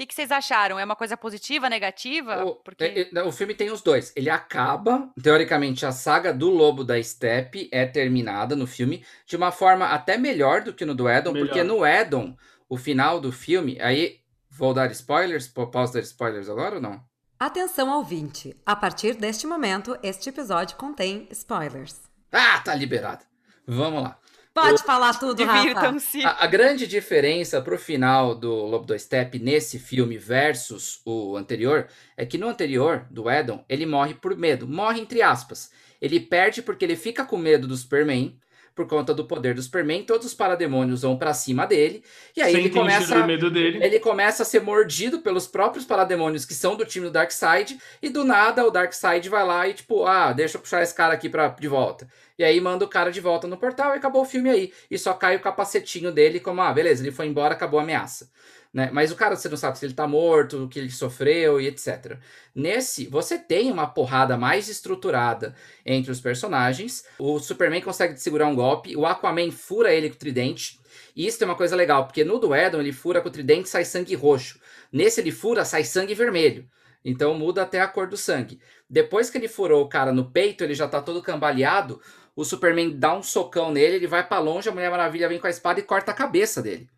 [0.00, 0.78] que, que vocês acharam?
[0.78, 2.44] É uma coisa positiva, negativa?
[2.44, 2.84] O, Porque...
[2.84, 4.12] é, é, o filme tem os dois.
[4.16, 9.52] Ele acaba, teoricamente, a saga do Lobo da Steppe é terminada no filme de uma
[9.52, 11.46] forma até melhor do que no do Edom, melhor.
[11.46, 12.34] porque no Edom,
[12.68, 17.02] o final do filme, aí vou dar spoilers, posso dar spoilers agora ou não?
[17.38, 22.00] Atenção ouvinte, a partir deste momento, este episódio contém spoilers.
[22.32, 23.24] Ah, tá liberado.
[23.66, 24.18] Vamos lá.
[24.52, 24.84] Pode o...
[24.84, 25.96] falar tudo, Rafa.
[26.24, 31.88] A, a, grande diferença pro final do Lobo do Step nesse filme versus o anterior
[32.16, 34.66] é que no anterior, do Edon, ele morre por medo.
[34.66, 35.70] Morre entre aspas.
[36.00, 38.36] Ele perde porque ele fica com medo do Superman
[38.74, 42.02] por conta do poder do Superman, todos os parademônios vão para cima dele,
[42.36, 43.82] e aí Sem ele começa medo dele.
[43.82, 48.08] ele começa a ser mordido pelos próprios parademônios que são do time do Darkseid, e
[48.08, 51.28] do nada o Darkseid vai lá e tipo, ah, deixa eu puxar esse cara aqui
[51.28, 52.08] pra, de volta.
[52.38, 54.72] E aí manda o cara de volta no portal e acabou o filme aí.
[54.90, 58.30] E só cai o capacetinho dele como, ah, beleza, ele foi embora, acabou a ameaça.
[58.72, 58.88] Né?
[58.92, 61.66] Mas o cara, você não sabe se ele tá morto, o que ele sofreu e
[61.66, 62.18] etc.
[62.54, 67.04] Nesse, você tem uma porrada mais estruturada entre os personagens.
[67.18, 70.78] O Superman consegue segurar um golpe, o Aquaman fura ele com o tridente.
[71.16, 73.66] E isso é uma coisa legal, porque no do Edom ele fura com o tridente
[73.66, 74.60] e sai sangue roxo.
[74.92, 76.68] Nesse ele fura, sai sangue vermelho.
[77.04, 78.60] Então muda até a cor do sangue.
[78.88, 82.00] Depois que ele furou o cara no peito, ele já tá todo cambaleado.
[82.36, 85.46] O Superman dá um socão nele, ele vai para longe, a Mulher Maravilha vem com
[85.46, 86.88] a espada e corta a cabeça dele.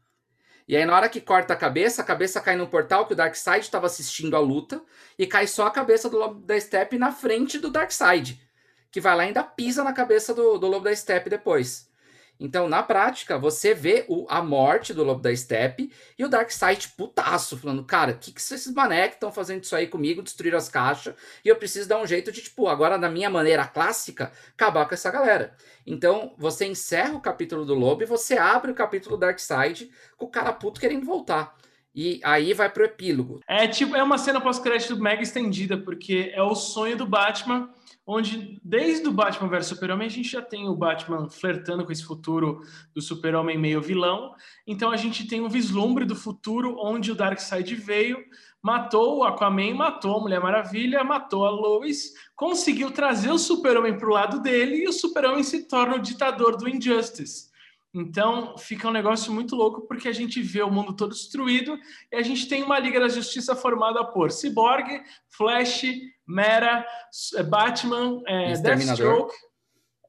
[0.66, 3.16] E aí, na hora que corta a cabeça, a cabeça cai no portal que o
[3.16, 4.82] Darkseid estava assistindo a luta,
[5.18, 8.40] e cai só a cabeça do Lobo da Steppe na frente do Darkseid,
[8.90, 11.91] que vai lá e ainda pisa na cabeça do, do Lobo da Steppe depois.
[12.38, 16.88] Então, na prática, você vê o, a morte do Lobo da Steppe e o Darkseid
[16.96, 20.68] putaço, falando, cara, o que, que esses mané estão fazendo isso aí comigo, destruir as
[20.68, 21.14] caixas,
[21.44, 24.94] e eu preciso dar um jeito de, tipo, agora na minha maneira clássica, acabar com
[24.94, 25.54] essa galera.
[25.86, 30.26] Então, você encerra o capítulo do Lobo e você abre o capítulo do Darkseid com
[30.26, 31.56] o cara puto querendo voltar.
[31.94, 33.40] E aí vai pro epílogo.
[33.46, 37.68] É tipo, é uma cena pós-crédito mega estendida, porque é o sonho do Batman
[38.06, 42.04] onde desde o Batman vs Super-Homem a gente já tem o Batman flertando com esse
[42.04, 42.60] futuro
[42.94, 44.34] do Super-Homem meio vilão.
[44.66, 48.18] Então a gente tem um vislumbre do futuro onde o Darkseid veio,
[48.60, 54.08] matou o Aquaman, matou a Mulher Maravilha, matou a Lois, conseguiu trazer o Super-Homem para
[54.08, 57.51] o lado dele e o Super-Homem se torna o ditador do Injustice.
[57.94, 61.78] Então fica um negócio muito louco porque a gente vê o mundo todo destruído
[62.10, 65.84] e a gente tem uma Liga da Justiça formada por Cyborg, Flash,
[66.26, 66.86] Mera,
[67.34, 69.34] é, Batman, é, Deathstroke,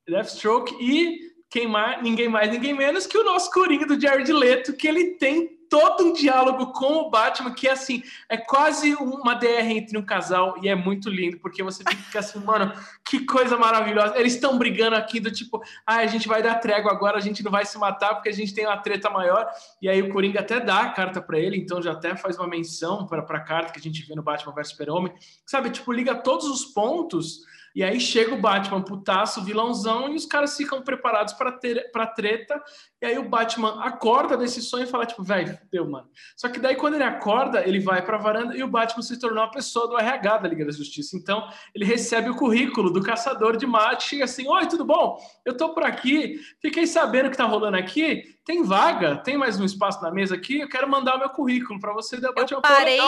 [0.08, 4.74] Deathstroke e quem mais, ninguém mais, ninguém menos que o nosso Coringa do Jared Leto,
[4.74, 9.72] que ele tem todo um diálogo com o Batman que assim é quase uma DR
[9.72, 12.72] entre um casal e é muito lindo porque você fica assim, mano,
[13.04, 14.16] que coisa maravilhosa.
[14.16, 17.44] Eles estão brigando aqui do tipo, ah, a gente vai dar trégua agora, a gente
[17.44, 19.50] não vai se matar porque a gente tem uma treta maior.
[19.82, 22.48] E aí o Coringa até dá a carta para ele, então já até faz uma
[22.48, 25.12] menção para a carta que a gente vê no Batman vs Super-Homem.
[25.44, 27.40] Sabe, tipo, liga todos os pontos
[27.76, 32.06] e aí chega o Batman putaço, vilãozão, e os caras ficam preparados para ter para
[32.06, 32.62] treta.
[33.02, 36.08] E aí o Batman acorda desse sonho e fala tipo, velho, deu, mano.
[36.38, 39.20] Só que daí quando ele acorda, ele vai para a varanda e o Batman se
[39.20, 41.18] tornou uma pessoa do RH da Liga da Justiça.
[41.18, 45.18] Então, ele recebe o currículo do caçador de mate, chega assim: "Oi, tudo bom?
[45.44, 46.40] Eu tô por aqui.
[46.62, 48.24] Fiquei sabendo que tá rolando aqui.
[48.46, 49.18] Tem vaga?
[49.18, 50.60] Tem mais um espaço na mesa aqui?
[50.60, 53.00] Eu quero mandar o meu currículo para você debater eu parei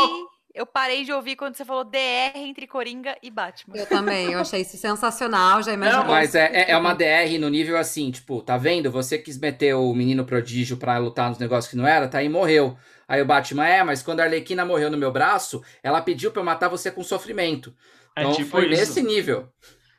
[0.56, 3.76] eu parei de ouvir quando você falou DR entre Coringa e Batman.
[3.76, 6.00] Eu também, eu achei isso sensacional, já imaginei.
[6.00, 8.90] Não, mas é, é, é uma DR no nível assim, tipo, tá vendo?
[8.90, 12.30] Você quis meter o menino prodígio pra lutar nos negócios que não era, tá aí
[12.30, 12.78] morreu.
[13.08, 16.42] Aí o Batman, é, mas quando a Arlequina morreu no meu braço, ela pediu pra
[16.42, 17.76] eu matar você com sofrimento.
[18.16, 18.70] É então é tipo foi isso.
[18.70, 19.50] nesse nível.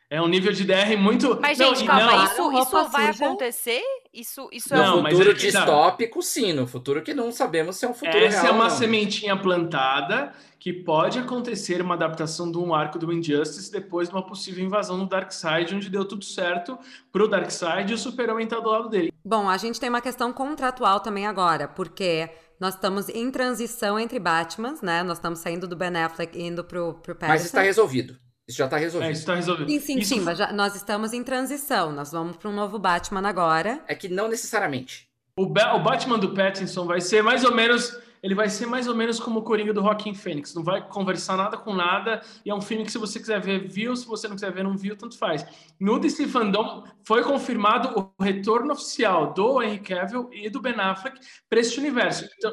[0.09, 1.37] É um nível de DR muito.
[1.41, 3.83] Mas, gente, não, calma, não, isso, isso vai acontecer?
[4.15, 6.53] Isso, isso é no um futuro é distópico, sim.
[6.53, 8.53] No futuro que não sabemos se é um futuro Essa real.
[8.53, 8.71] é uma não.
[8.71, 14.25] sementinha plantada que pode acontecer uma adaptação de um arco do Injustice depois de uma
[14.25, 16.79] possível invasão no Darkseid, onde deu tudo certo
[17.13, 19.13] pro Darkseid e o Super-Homem tá do lado dele.
[19.25, 24.19] Bom, a gente tem uma questão contratual também agora, porque nós estamos em transição entre
[24.19, 25.03] Batmans, né?
[25.03, 27.33] Nós estamos saindo do Ben Affleck e indo pro, pro Pattinson.
[27.33, 28.17] Mas está resolvido.
[28.49, 29.09] Isso já está resolvido.
[29.09, 29.69] É, isso está resolvido.
[29.69, 30.15] Sim, sim, isso...
[30.15, 31.93] sim, mas já, nós estamos em transição.
[31.93, 33.81] Nós vamos para um novo Batman agora.
[33.89, 35.09] É que não necessariamente.
[35.37, 38.95] O, o Batman do Pattinson vai ser mais ou menos ele vai ser mais ou
[38.95, 42.55] menos como o Coringa do Rockin' Fênix, não vai conversar nada com nada, e é
[42.55, 44.97] um filme que se você quiser ver, viu, se você não quiser ver, não viu,
[44.97, 45.47] tanto faz.
[45.79, 51.21] No DC Fandom foi confirmado o retorno oficial do Henry Cavill e do Ben Affleck
[51.49, 52.29] para esse universo.
[52.37, 52.53] Então,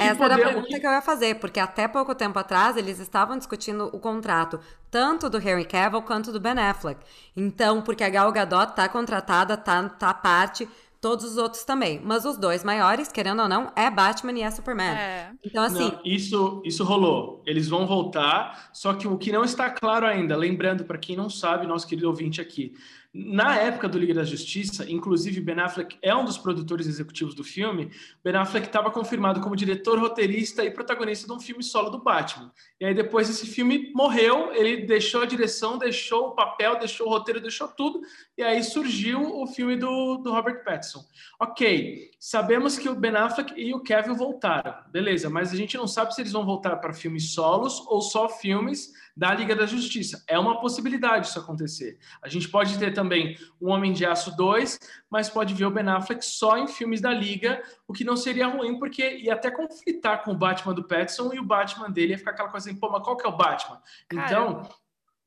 [0.00, 0.86] essa poder, era a pergunta que...
[0.86, 4.60] eu ia fazer, porque até pouco tempo atrás eles estavam discutindo o contrato
[4.90, 7.00] tanto do Henry Cavill quanto do Ben Affleck.
[7.36, 10.68] Então, porque a Gal Gadot tá contratada, tá, tá parte,
[11.00, 12.00] todos os outros também.
[12.02, 14.96] Mas os dois maiores, querendo ou não, é Batman e é Superman.
[14.96, 15.30] É.
[15.44, 15.90] Então, assim.
[15.92, 17.42] Não, isso, isso rolou.
[17.46, 21.30] Eles vão voltar, só que o que não está claro ainda, lembrando para quem não
[21.30, 22.74] sabe, nosso querido ouvinte aqui,
[23.12, 27.42] na época do Liga da Justiça, inclusive Ben Affleck é um dos produtores executivos do
[27.42, 27.90] filme,
[28.22, 32.52] Ben Affleck estava confirmado como diretor, roteirista e protagonista de um filme solo do Batman.
[32.78, 37.10] E aí depois esse filme morreu, ele deixou a direção, deixou o papel, deixou o
[37.10, 38.02] roteiro, deixou tudo,
[38.36, 41.02] e aí surgiu o filme do, do Robert Pattinson.
[41.40, 45.86] Ok, sabemos que o Ben Affleck e o Kevin voltaram, beleza, mas a gente não
[45.86, 50.22] sabe se eles vão voltar para filmes solos ou só filmes da Liga da Justiça.
[50.28, 51.98] É uma possibilidade isso acontecer.
[52.22, 54.78] A gente pode ter também o Homem de Aço 2,
[55.10, 58.46] mas pode ver o Ben Affleck só em filmes da Liga, o que não seria
[58.46, 62.18] ruim, porque ia até conflitar com o Batman do Pattinson e o Batman dele ia
[62.18, 63.82] ficar aquela coisa assim, pô, mas qual que é o Batman?
[64.08, 64.68] Cara, então,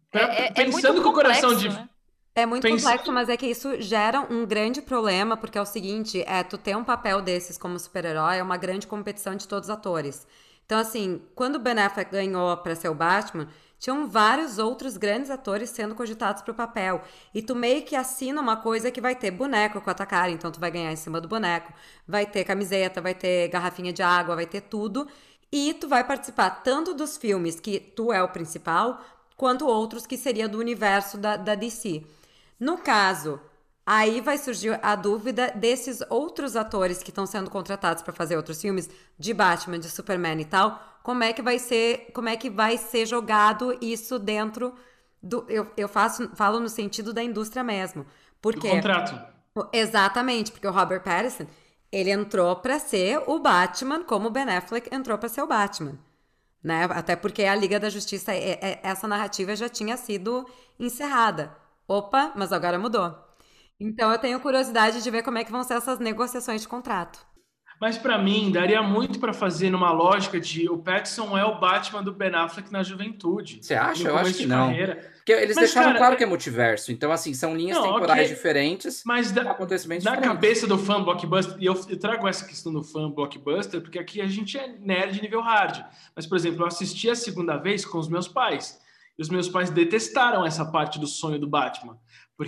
[0.10, 1.67] pra, é, é, pensando é com o coração de.
[1.67, 1.89] Né?
[2.34, 6.23] É muito complexo, mas é que isso gera um grande problema, porque é o seguinte,
[6.25, 9.75] é tu ter um papel desses como super-herói é uma grande competição de todos os
[9.75, 10.25] atores.
[10.65, 13.49] Então, assim, quando o Ben Affleck ganhou para ser o Batman,
[13.81, 17.01] tinham vários outros grandes atores sendo cogitados para o papel.
[17.33, 20.29] E tu meio que assina uma coisa que vai ter boneco com a tua cara,
[20.29, 21.73] então tu vai ganhar em cima do boneco,
[22.07, 25.07] vai ter camiseta, vai ter garrafinha de água, vai ter tudo.
[25.51, 29.03] E tu vai participar tanto dos filmes que tu é o principal,
[29.35, 32.03] quanto outros que seria do universo da, da DC.
[32.59, 33.41] No caso,
[33.85, 38.61] aí vai surgir a dúvida desses outros atores que estão sendo contratados para fazer outros
[38.61, 42.49] filmes de Batman, de Superman e tal, como é que vai ser, como é que
[42.49, 44.73] vai ser jogado isso dentro
[45.21, 48.05] do eu, eu faço falo no sentido da indústria mesmo.
[48.41, 49.19] Porque do contrato.
[49.73, 51.45] Exatamente, porque o Robert Pattinson,
[51.91, 55.99] ele entrou para ser o Batman, como o Ben Affleck entrou para ser o Batman.
[56.63, 56.85] Né?
[56.91, 60.47] Até porque a Liga da Justiça, é, é, essa narrativa já tinha sido
[60.79, 61.55] encerrada.
[61.87, 63.13] Opa, mas agora mudou.
[63.81, 67.19] Então eu tenho curiosidade de ver como é que vão ser essas negociações de contrato.
[67.81, 72.03] Mas para mim, daria muito para fazer numa lógica de o Pattinson é o Batman
[72.03, 73.57] do Ben Affleck na juventude.
[73.59, 74.07] Você acha?
[74.07, 74.67] Eu acho que não.
[74.67, 75.11] Carreira.
[75.15, 76.91] Porque eles mas, deixaram cara, claro que é multiverso.
[76.91, 78.35] Então, assim, são linhas não, temporais okay.
[78.35, 79.01] diferentes.
[79.03, 80.35] Mas da, acontecimentos na diferentes.
[80.35, 84.21] cabeça do fã blockbuster, e eu, eu, trago essa questão do fã blockbuster, porque aqui
[84.21, 85.83] a gente é nerd nível hard.
[86.15, 88.79] Mas, por exemplo, eu assisti a segunda vez com os meus pais.
[89.17, 91.97] E os meus pais detestaram essa parte do sonho do Batman.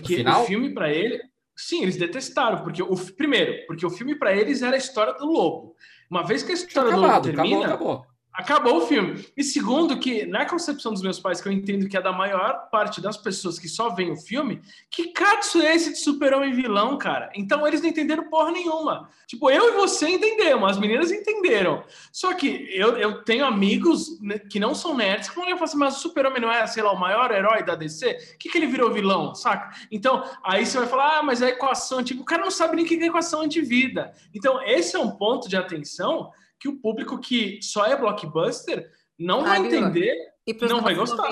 [0.01, 1.19] Porque o filme, para ele,
[1.55, 5.25] Sim, eles detestaram, porque o primeiro, porque o filme para eles era a história do
[5.25, 5.75] lobo.
[6.09, 9.23] Uma vez que a história acabado, do lobo termina, acabou, acabou acabou o filme.
[9.37, 12.69] E segundo, que na concepção dos meus pais, que eu entendo que é da maior
[12.71, 16.97] parte das pessoas que só veem o filme, que katsu é esse de super-homem vilão,
[16.97, 17.29] cara?
[17.35, 19.09] Então eles não entenderam porra nenhuma.
[19.27, 21.83] Tipo, eu e você entendemos, as meninas entenderam.
[22.11, 25.59] Só que eu, eu tenho amigos né, que não são nerds que vão olhar e
[25.59, 28.33] falar assim, mas o super-homem não é, sei lá, o maior herói da DC?
[28.35, 29.75] O que, que ele virou vilão, saca?
[29.91, 32.85] Então, aí você vai falar, ah, mas a equação, tipo, o cara não sabe nem
[32.85, 34.13] o que é equação antivida.
[34.33, 39.43] Então, esse é um ponto de atenção que o público que só é blockbuster não
[39.43, 41.29] vai entender e não vai gostar.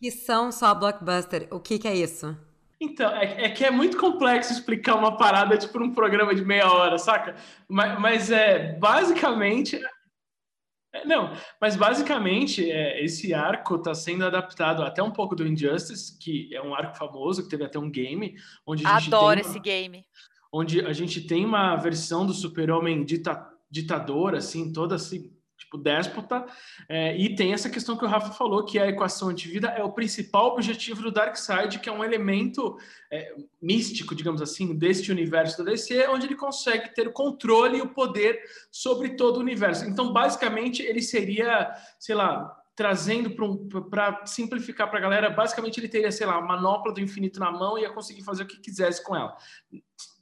[0.00, 2.36] Que são só blockbuster, o que, que é isso?
[2.80, 6.70] Então, é, é, que é muito complexo explicar uma parada tipo um programa de meia
[6.70, 7.36] hora, saca?
[7.68, 9.80] Mas, mas é basicamente.
[10.92, 16.18] É, não, mas basicamente é, esse arco está sendo adaptado até um pouco do Injustice,
[16.18, 18.36] que é um arco famoso, que teve até um game.
[18.66, 20.04] Onde a gente Adoro uma, esse game.
[20.52, 23.34] Onde a gente tem uma versão do super-homem dita,
[23.74, 26.46] ditador, assim, toda assim, tipo, déspota.
[26.88, 29.92] É, e tem essa questão que o Rafa falou, que a equação antivida é o
[29.92, 32.78] principal objetivo do Darkseid, que é um elemento
[33.10, 37.82] é, místico, digamos assim, deste universo da DC, onde ele consegue ter o controle e
[37.82, 39.84] o poder sobre todo o universo.
[39.84, 45.88] Então, basicamente, ele seria, sei lá, trazendo para um, simplificar para a galera, basicamente ele
[45.88, 48.60] teria, sei lá, a manopla do infinito na mão e ia conseguir fazer o que
[48.60, 49.36] quisesse com ela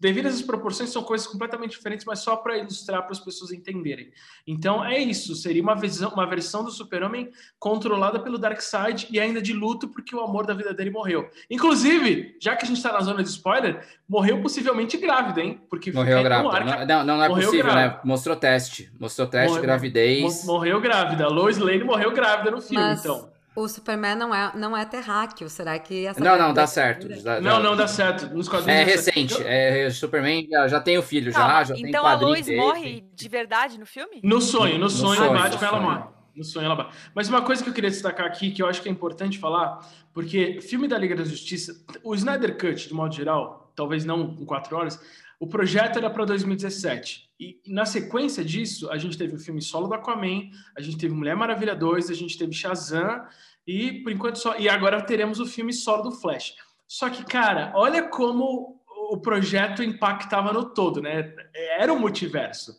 [0.02, 4.10] devido às proporções, são coisas completamente diferentes, mas só para ilustrar para as pessoas entenderem.
[4.44, 9.40] Então é isso, seria uma, visão, uma versão do Super-Homem controlada pelo Darkseid e ainda
[9.40, 11.30] de luto porque o amor da vida dele morreu.
[11.48, 15.60] Inclusive, já que a gente está na zona de spoiler, morreu possivelmente grávida, hein?
[15.70, 16.84] Porque morreu grávida.
[16.84, 17.94] Não, não, não, é possível, grávida.
[17.94, 18.00] né?
[18.04, 18.92] Mostrou teste.
[18.98, 20.44] Mostrou teste, morreu, gravidez.
[20.44, 21.28] Morreu grávida.
[21.28, 23.00] Lois Lane morreu grávida no filme, mas...
[23.00, 23.31] então.
[23.54, 27.12] O Superman não é, não é terráqueo, será que essa Não, não, dá certo.
[27.20, 28.34] Já, não, não dá certo.
[28.34, 29.42] Nos quadrinhos é recente.
[29.44, 32.58] É, Superman já, já tem o filho, já, já então tem Então a Lois dele.
[32.58, 34.20] morre de verdade no filme?
[34.24, 36.04] No sonho, no, no sonho, sonho, Batman, ela morre.
[36.34, 36.88] No sonho ela morre.
[37.14, 39.86] Mas uma coisa que eu queria destacar aqui, que eu acho que é importante falar,
[40.14, 44.46] porque filme da Liga da Justiça, o Snyder Cut, de modo geral, talvez não com
[44.46, 44.98] quatro horas,
[45.42, 47.28] o projeto era para 2017.
[47.40, 51.12] E na sequência disso, a gente teve o filme solo do Aquaman, a gente teve
[51.12, 53.26] Mulher Maravilha 2, a gente teve Shazam
[53.66, 54.56] e por enquanto só.
[54.56, 56.54] E agora teremos o filme solo do Flash.
[56.86, 61.34] Só que, cara, olha como o projeto impactava no todo, né?
[61.76, 62.78] Era um multiverso.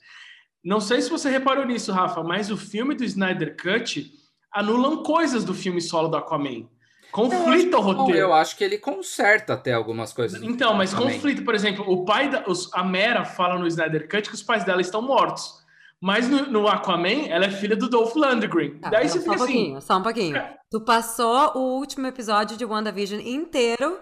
[0.63, 4.09] Não sei se você reparou nisso, Rafa, mas o filme do Snyder Cut
[4.53, 6.69] anulam coisas do filme solo do Aquaman.
[7.13, 8.19] Conflita o roteiro.
[8.19, 10.41] Eu acho que ele conserta até algumas coisas.
[10.41, 14.27] Então, mas conflita, por exemplo, o pai da, os, a Mera fala no Snyder Cut
[14.27, 15.61] que os pais dela estão mortos.
[16.01, 18.79] Mas no, no Aquaman, ela é filha do Dolph Lundgren.
[18.79, 19.45] Tá, Daí você fica um assim.
[19.45, 20.35] Pouquinho, só um pouquinho.
[20.35, 20.57] É.
[20.71, 23.99] Tu passou o último episódio de WandaVision inteiro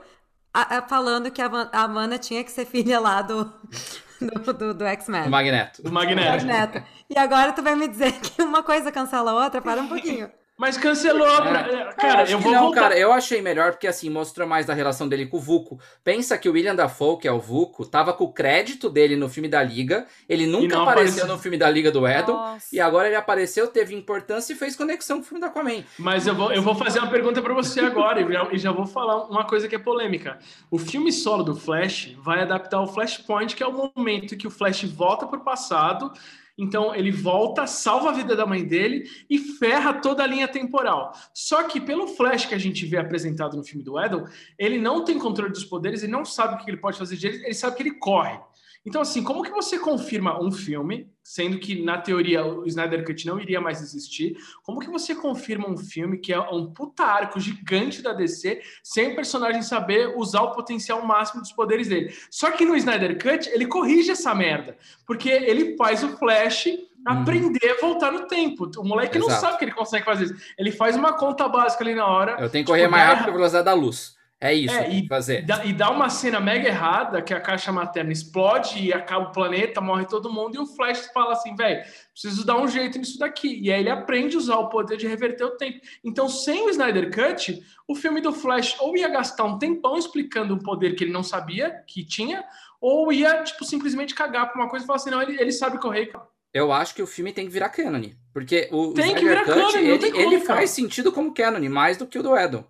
[0.54, 3.44] a, a, falando que a, a Amanda tinha que ser filha lá do,
[4.20, 5.24] do, do, do X-Men.
[5.26, 5.84] Do Magneto.
[5.84, 6.46] Do Magneto.
[6.46, 6.84] Magneto.
[7.10, 9.62] E agora tu vai me dizer que uma coisa cancela a outra?
[9.62, 10.32] Para um pouquinho.
[10.62, 11.28] Mas cancelou.
[11.28, 11.92] É.
[11.96, 12.82] Cara, eu, eu vou não, voltar.
[12.82, 15.80] cara, eu achei melhor porque assim mostrou mais da relação dele com o Vuco.
[16.04, 19.28] Pensa que o William Dafoe, que é o Vuco, tava com o crédito dele no
[19.28, 20.06] filme da Liga.
[20.30, 22.40] Ele nunca apareceu no filme da Liga do Edel.
[22.72, 25.84] E agora ele apareceu, teve importância e fez conexão com o filme da Aquaman.
[25.98, 28.72] Mas eu vou, eu vou fazer uma pergunta para você agora e já, e já
[28.72, 30.38] vou falar uma coisa que é polêmica.
[30.70, 34.52] O filme solo do Flash vai adaptar o Flashpoint, que é o momento que o
[34.52, 36.14] Flash volta pro passado
[36.62, 41.12] então ele volta, salva a vida da mãe dele e ferra toda a linha temporal.
[41.34, 44.26] Só que pelo Flash que a gente vê apresentado no filme do Edel,
[44.60, 47.26] ele não tem controle dos poderes, ele não sabe o que ele pode fazer de
[47.26, 48.40] ele, ele sabe que ele corre.
[48.86, 53.26] Então, assim, como que você confirma um filme sendo que na teoria o Snyder Cut
[53.26, 54.36] não iria mais existir.
[54.64, 59.12] Como que você confirma um filme que é um puta arco gigante da DC sem
[59.12, 62.14] o personagem saber usar o potencial máximo dos poderes dele?
[62.30, 66.68] Só que no Snyder Cut ele corrige essa merda, porque ele faz o Flash
[67.06, 68.70] aprender a voltar no tempo.
[68.78, 69.32] O moleque Exato.
[69.32, 70.36] não sabe que ele consegue fazer isso.
[70.58, 72.38] Ele faz uma conta básica ali na hora.
[72.40, 74.16] Eu tenho que correr tipo, mais rápido que a velocidade da luz.
[74.44, 75.44] É isso, é, e, fazer.
[75.44, 79.32] Dá, e dá uma cena mega errada que a caixa materna explode e acaba o
[79.32, 83.20] planeta, morre todo mundo, e o Flash fala assim, velho, preciso dar um jeito nisso
[83.20, 83.60] daqui.
[83.62, 85.80] E aí ele aprende a usar o poder de reverter o tempo.
[86.04, 90.56] Então, sem o Snyder Cut, o filme do Flash ou ia gastar um tempão explicando
[90.56, 92.44] um poder que ele não sabia que tinha,
[92.82, 95.80] ou ia, tipo, simplesmente cagar pra uma coisa e falar assim, não, ele, ele sabe
[95.80, 96.12] correr,
[96.54, 98.10] eu acho que o filme tem que virar canon.
[98.34, 101.96] Porque o, tem o Snyder Cut, canon, ele, como, ele faz sentido como canon, mais
[101.96, 102.66] do que o do Edon.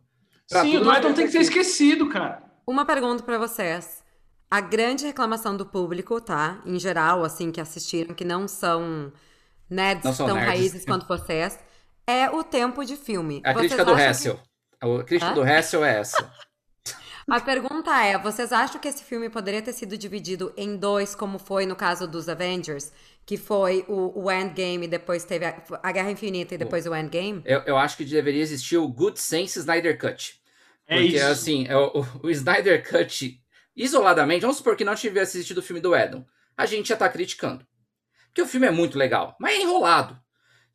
[0.60, 2.44] Sim, o do Edon tem que ser esquecido, cara.
[2.68, 4.04] Uma pergunta para vocês.
[4.50, 6.62] A grande reclamação do público, tá?
[6.66, 9.12] Em geral, assim, que assistiram, que não são
[9.70, 10.50] nerds não são tão nerds.
[10.50, 11.58] raízes quanto vocês,
[12.06, 13.42] é o tempo de filme.
[13.46, 14.36] A vocês crítica do Hessel.
[14.36, 14.86] Que...
[14.86, 15.34] A crítica Hã?
[15.34, 16.34] do Hessel é essa.
[17.30, 21.40] A pergunta é: vocês acham que esse filme poderia ter sido dividido em dois, como
[21.40, 22.92] foi no caso dos Avengers?
[23.26, 27.42] que foi o, o Endgame, depois teve a, a, Guerra Infinita e depois o Endgame?
[27.46, 30.41] Eu, eu acho que deveria existir o Good Sense Snyder Cut.
[30.92, 31.26] É porque, isso.
[31.26, 33.42] assim, é o, o, Snyder Cut,
[33.74, 36.26] isoladamente, vamos supor que não tivesse assistido o filme do Edom,
[36.58, 37.66] a gente já tá criticando.
[38.28, 40.20] Porque o filme é muito legal, mas é enrolado.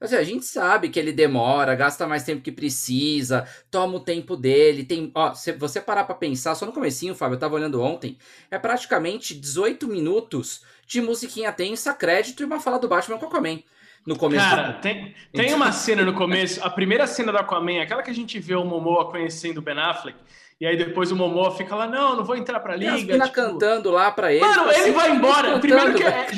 [0.00, 4.38] Assim, a gente sabe que ele demora, gasta mais tempo que precisa, toma o tempo
[4.38, 7.82] dele, tem, ó, se você parar para pensar, só no comecinho, Fábio, eu tava olhando
[7.82, 8.16] ontem,
[8.50, 13.62] é praticamente 18 minutos de musiquinha tensa, crédito e uma fala do Batman com Aquaman.
[14.06, 14.44] No começo.
[14.48, 14.80] Cara, do...
[14.80, 18.38] tem, tem uma cena no começo, a primeira cena do Aquaman, aquela que a gente
[18.38, 20.16] vê o Momoa conhecendo o Ben Affleck,
[20.60, 23.16] e aí depois o Momoa fica lá, não, não vou entrar pra liga.
[23.16, 23.32] E tipo...
[23.32, 24.40] cantando lá pra ele.
[24.40, 25.42] Mano, ele assim, vai embora.
[25.42, 26.28] Cantando, primeiro que é...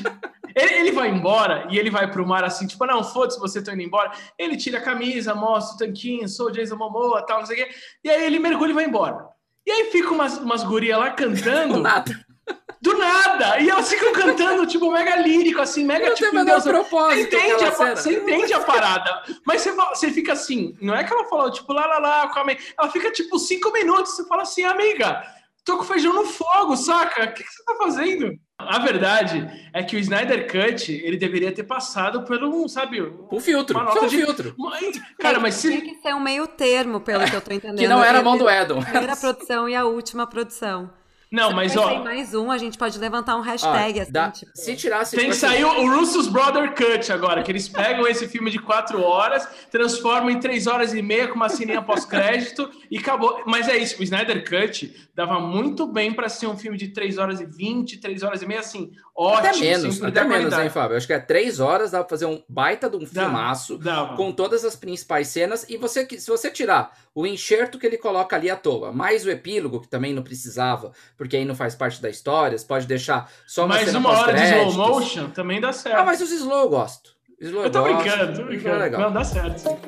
[0.57, 3.75] ele, ele, vai embora e ele vai pro mar assim, tipo, não, foda-se, você tá
[3.75, 4.11] indo embora.
[4.39, 7.75] Ele tira a camisa, mostra o tanquinho, sou Jason Momoa, tal, não sei o quê.
[8.03, 9.29] E aí ele mergulha e vai embora.
[9.67, 11.77] E aí fica umas, umas gurias lá cantando.
[11.83, 12.28] Nada.
[12.81, 13.59] Do nada!
[13.59, 16.31] E elas ficam cantando, tipo, mega lírico, assim, mega tipo.
[16.31, 19.23] Tem Deus, propósito, você entende, a, você entende a parada.
[19.45, 22.39] Mas você, você fica assim, não é que ela falou, tipo, lá, lá, lá, com
[22.39, 24.15] a Ela fica, tipo, cinco minutos.
[24.15, 25.25] Você fala assim, amiga,
[25.65, 27.25] tô com feijão no fogo, saca?
[27.25, 28.39] O que, que você tá fazendo?
[28.59, 33.01] A verdade é que o Snyder Cut, ele deveria ter passado pelo, sabe...
[33.01, 34.17] O filtro, só o de...
[34.17, 34.55] filtro.
[35.19, 35.69] Cara, mas se...
[35.69, 37.79] Tem que ser um meio termo, pelo que eu tô entendendo.
[37.79, 38.81] que não era a mão do Edom.
[38.81, 40.91] A primeira produção e a última produção.
[41.31, 41.89] Não, mas ó.
[41.89, 44.13] Tem mais um, a gente pode levantar um hashtag ó, assim.
[44.13, 44.51] Dá, tipo...
[44.55, 45.17] Se tirasse.
[45.17, 49.03] Tem que sair o Russo's Brother Cut agora, que eles pegam esse filme de quatro
[49.03, 53.43] horas, transformam em três horas e meia com uma sininha pós-crédito e acabou.
[53.47, 57.19] Mas é isso, o Snyder Cut dava muito bem para ser um filme de três
[57.19, 59.49] horas e vinte, três horas e meia, assim, ótimo.
[59.49, 60.97] Até menos, até menos, hein, Fábio?
[60.97, 63.79] Acho que é três horas, dá pra fazer um baita de um filmaço
[64.17, 65.67] com todas as principais cenas.
[65.69, 69.31] E você, se você tirar o enxerto que ele coloca ali à toa, mais o
[69.31, 73.31] epílogo, que também não precisava, porque aí não faz parte da história, você pode deixar
[73.45, 75.99] só uma Mais uma hora de slow motion também dá certo.
[75.99, 77.11] Ah, mas os slow eu gosto.
[77.41, 78.77] Slow eu, tô gosto, brincando, tô brincando.
[78.77, 79.01] É legal.
[79.01, 79.79] Não, dá certo.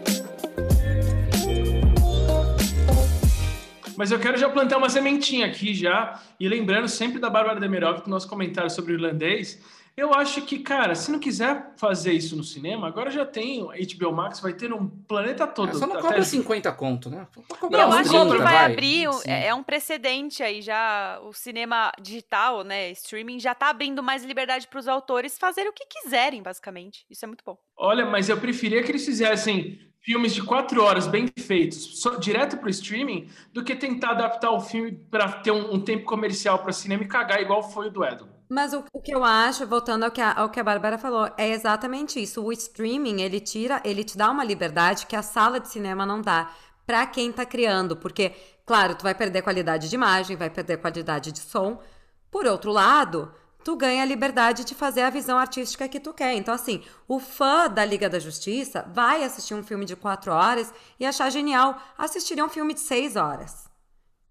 [3.97, 8.01] Mas eu quero já plantar uma sementinha aqui já, e lembrando sempre da Bárbara Demirov,
[8.01, 9.61] que nosso comentário sobre o irlandês,
[9.97, 13.69] eu acho que, cara, se não quiser fazer isso no cinema, agora já tem o
[13.69, 15.71] HBO Max, vai ter no planeta todo.
[15.71, 16.23] É, só não cobra até...
[16.23, 17.27] 50 conto, né?
[17.71, 21.33] Não, eu acho 30, que vai, vai abrir, é, é um precedente aí já, o
[21.33, 25.87] cinema digital, né, streaming, já tá abrindo mais liberdade para os autores fazerem o que
[25.87, 27.05] quiserem, basicamente.
[27.11, 27.59] Isso é muito bom.
[27.77, 32.57] Olha, mas eu preferia que eles fizessem filmes de quatro horas bem feitos, só, direto
[32.57, 36.59] para o streaming, do que tentar adaptar o filme para ter um, um tempo comercial
[36.59, 38.40] para cinema e cagar igual foi o do Edom.
[38.51, 41.31] Mas o, o, que eu acho, voltando ao que, a, ao que a Bárbara falou,
[41.39, 42.43] é exatamente isso.
[42.43, 46.21] O streaming, ele tira, ele te dá uma liberdade que a sala de cinema não
[46.21, 46.51] dá
[46.85, 48.33] para quem tá criando, porque,
[48.67, 51.81] claro, tu vai perder qualidade de imagem, vai perder qualidade de som.
[52.29, 53.33] Por outro lado,
[53.63, 56.35] tu ganha a liberdade de fazer a visão artística que tu quer.
[56.35, 60.75] Então, assim, o fã da Liga da Justiça vai assistir um filme de quatro horas
[60.99, 61.81] e achar genial.
[61.97, 63.71] Assistiria um filme de seis horas.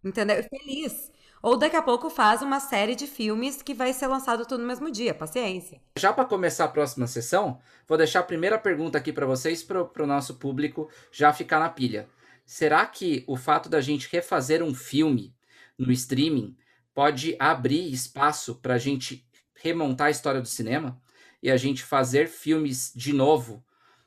[0.04, 0.44] Entendeu?
[0.44, 1.12] Feliz.
[1.42, 4.68] Ou daqui a pouco faz uma série de filmes que vai ser lançado tudo no
[4.68, 5.14] mesmo dia.
[5.14, 5.82] Paciência.
[5.98, 10.04] Já para começar a próxima sessão, vou deixar a primeira pergunta aqui para vocês, para
[10.04, 12.10] o nosso público já ficar na pilha.
[12.46, 15.34] Será que o fato da gente refazer um filme
[15.78, 16.58] no streaming
[16.94, 19.26] pode abrir espaço para a gente
[19.56, 21.02] remontar a história do cinema
[21.42, 23.64] e a gente fazer filmes de novo,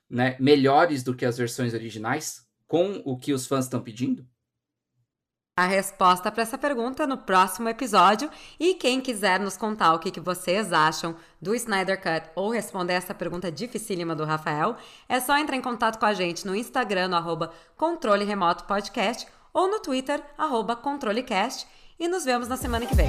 [0.08, 4.26] né, melhores do que as versões originais, com o que os fãs estão pedindo?
[5.56, 8.30] A resposta para essa pergunta no próximo episódio.
[8.58, 12.94] E quem quiser nos contar o que, que vocês acham do Snyder Cut ou responder
[12.94, 14.76] essa pergunta dificílima do Rafael,
[15.08, 19.26] é só entrar em contato com a gente no Instagram, no arroba controle remoto podcast,
[19.52, 21.66] ou no Twitter, arroba controlecast.
[22.00, 23.08] E nos vemos na semana que vem.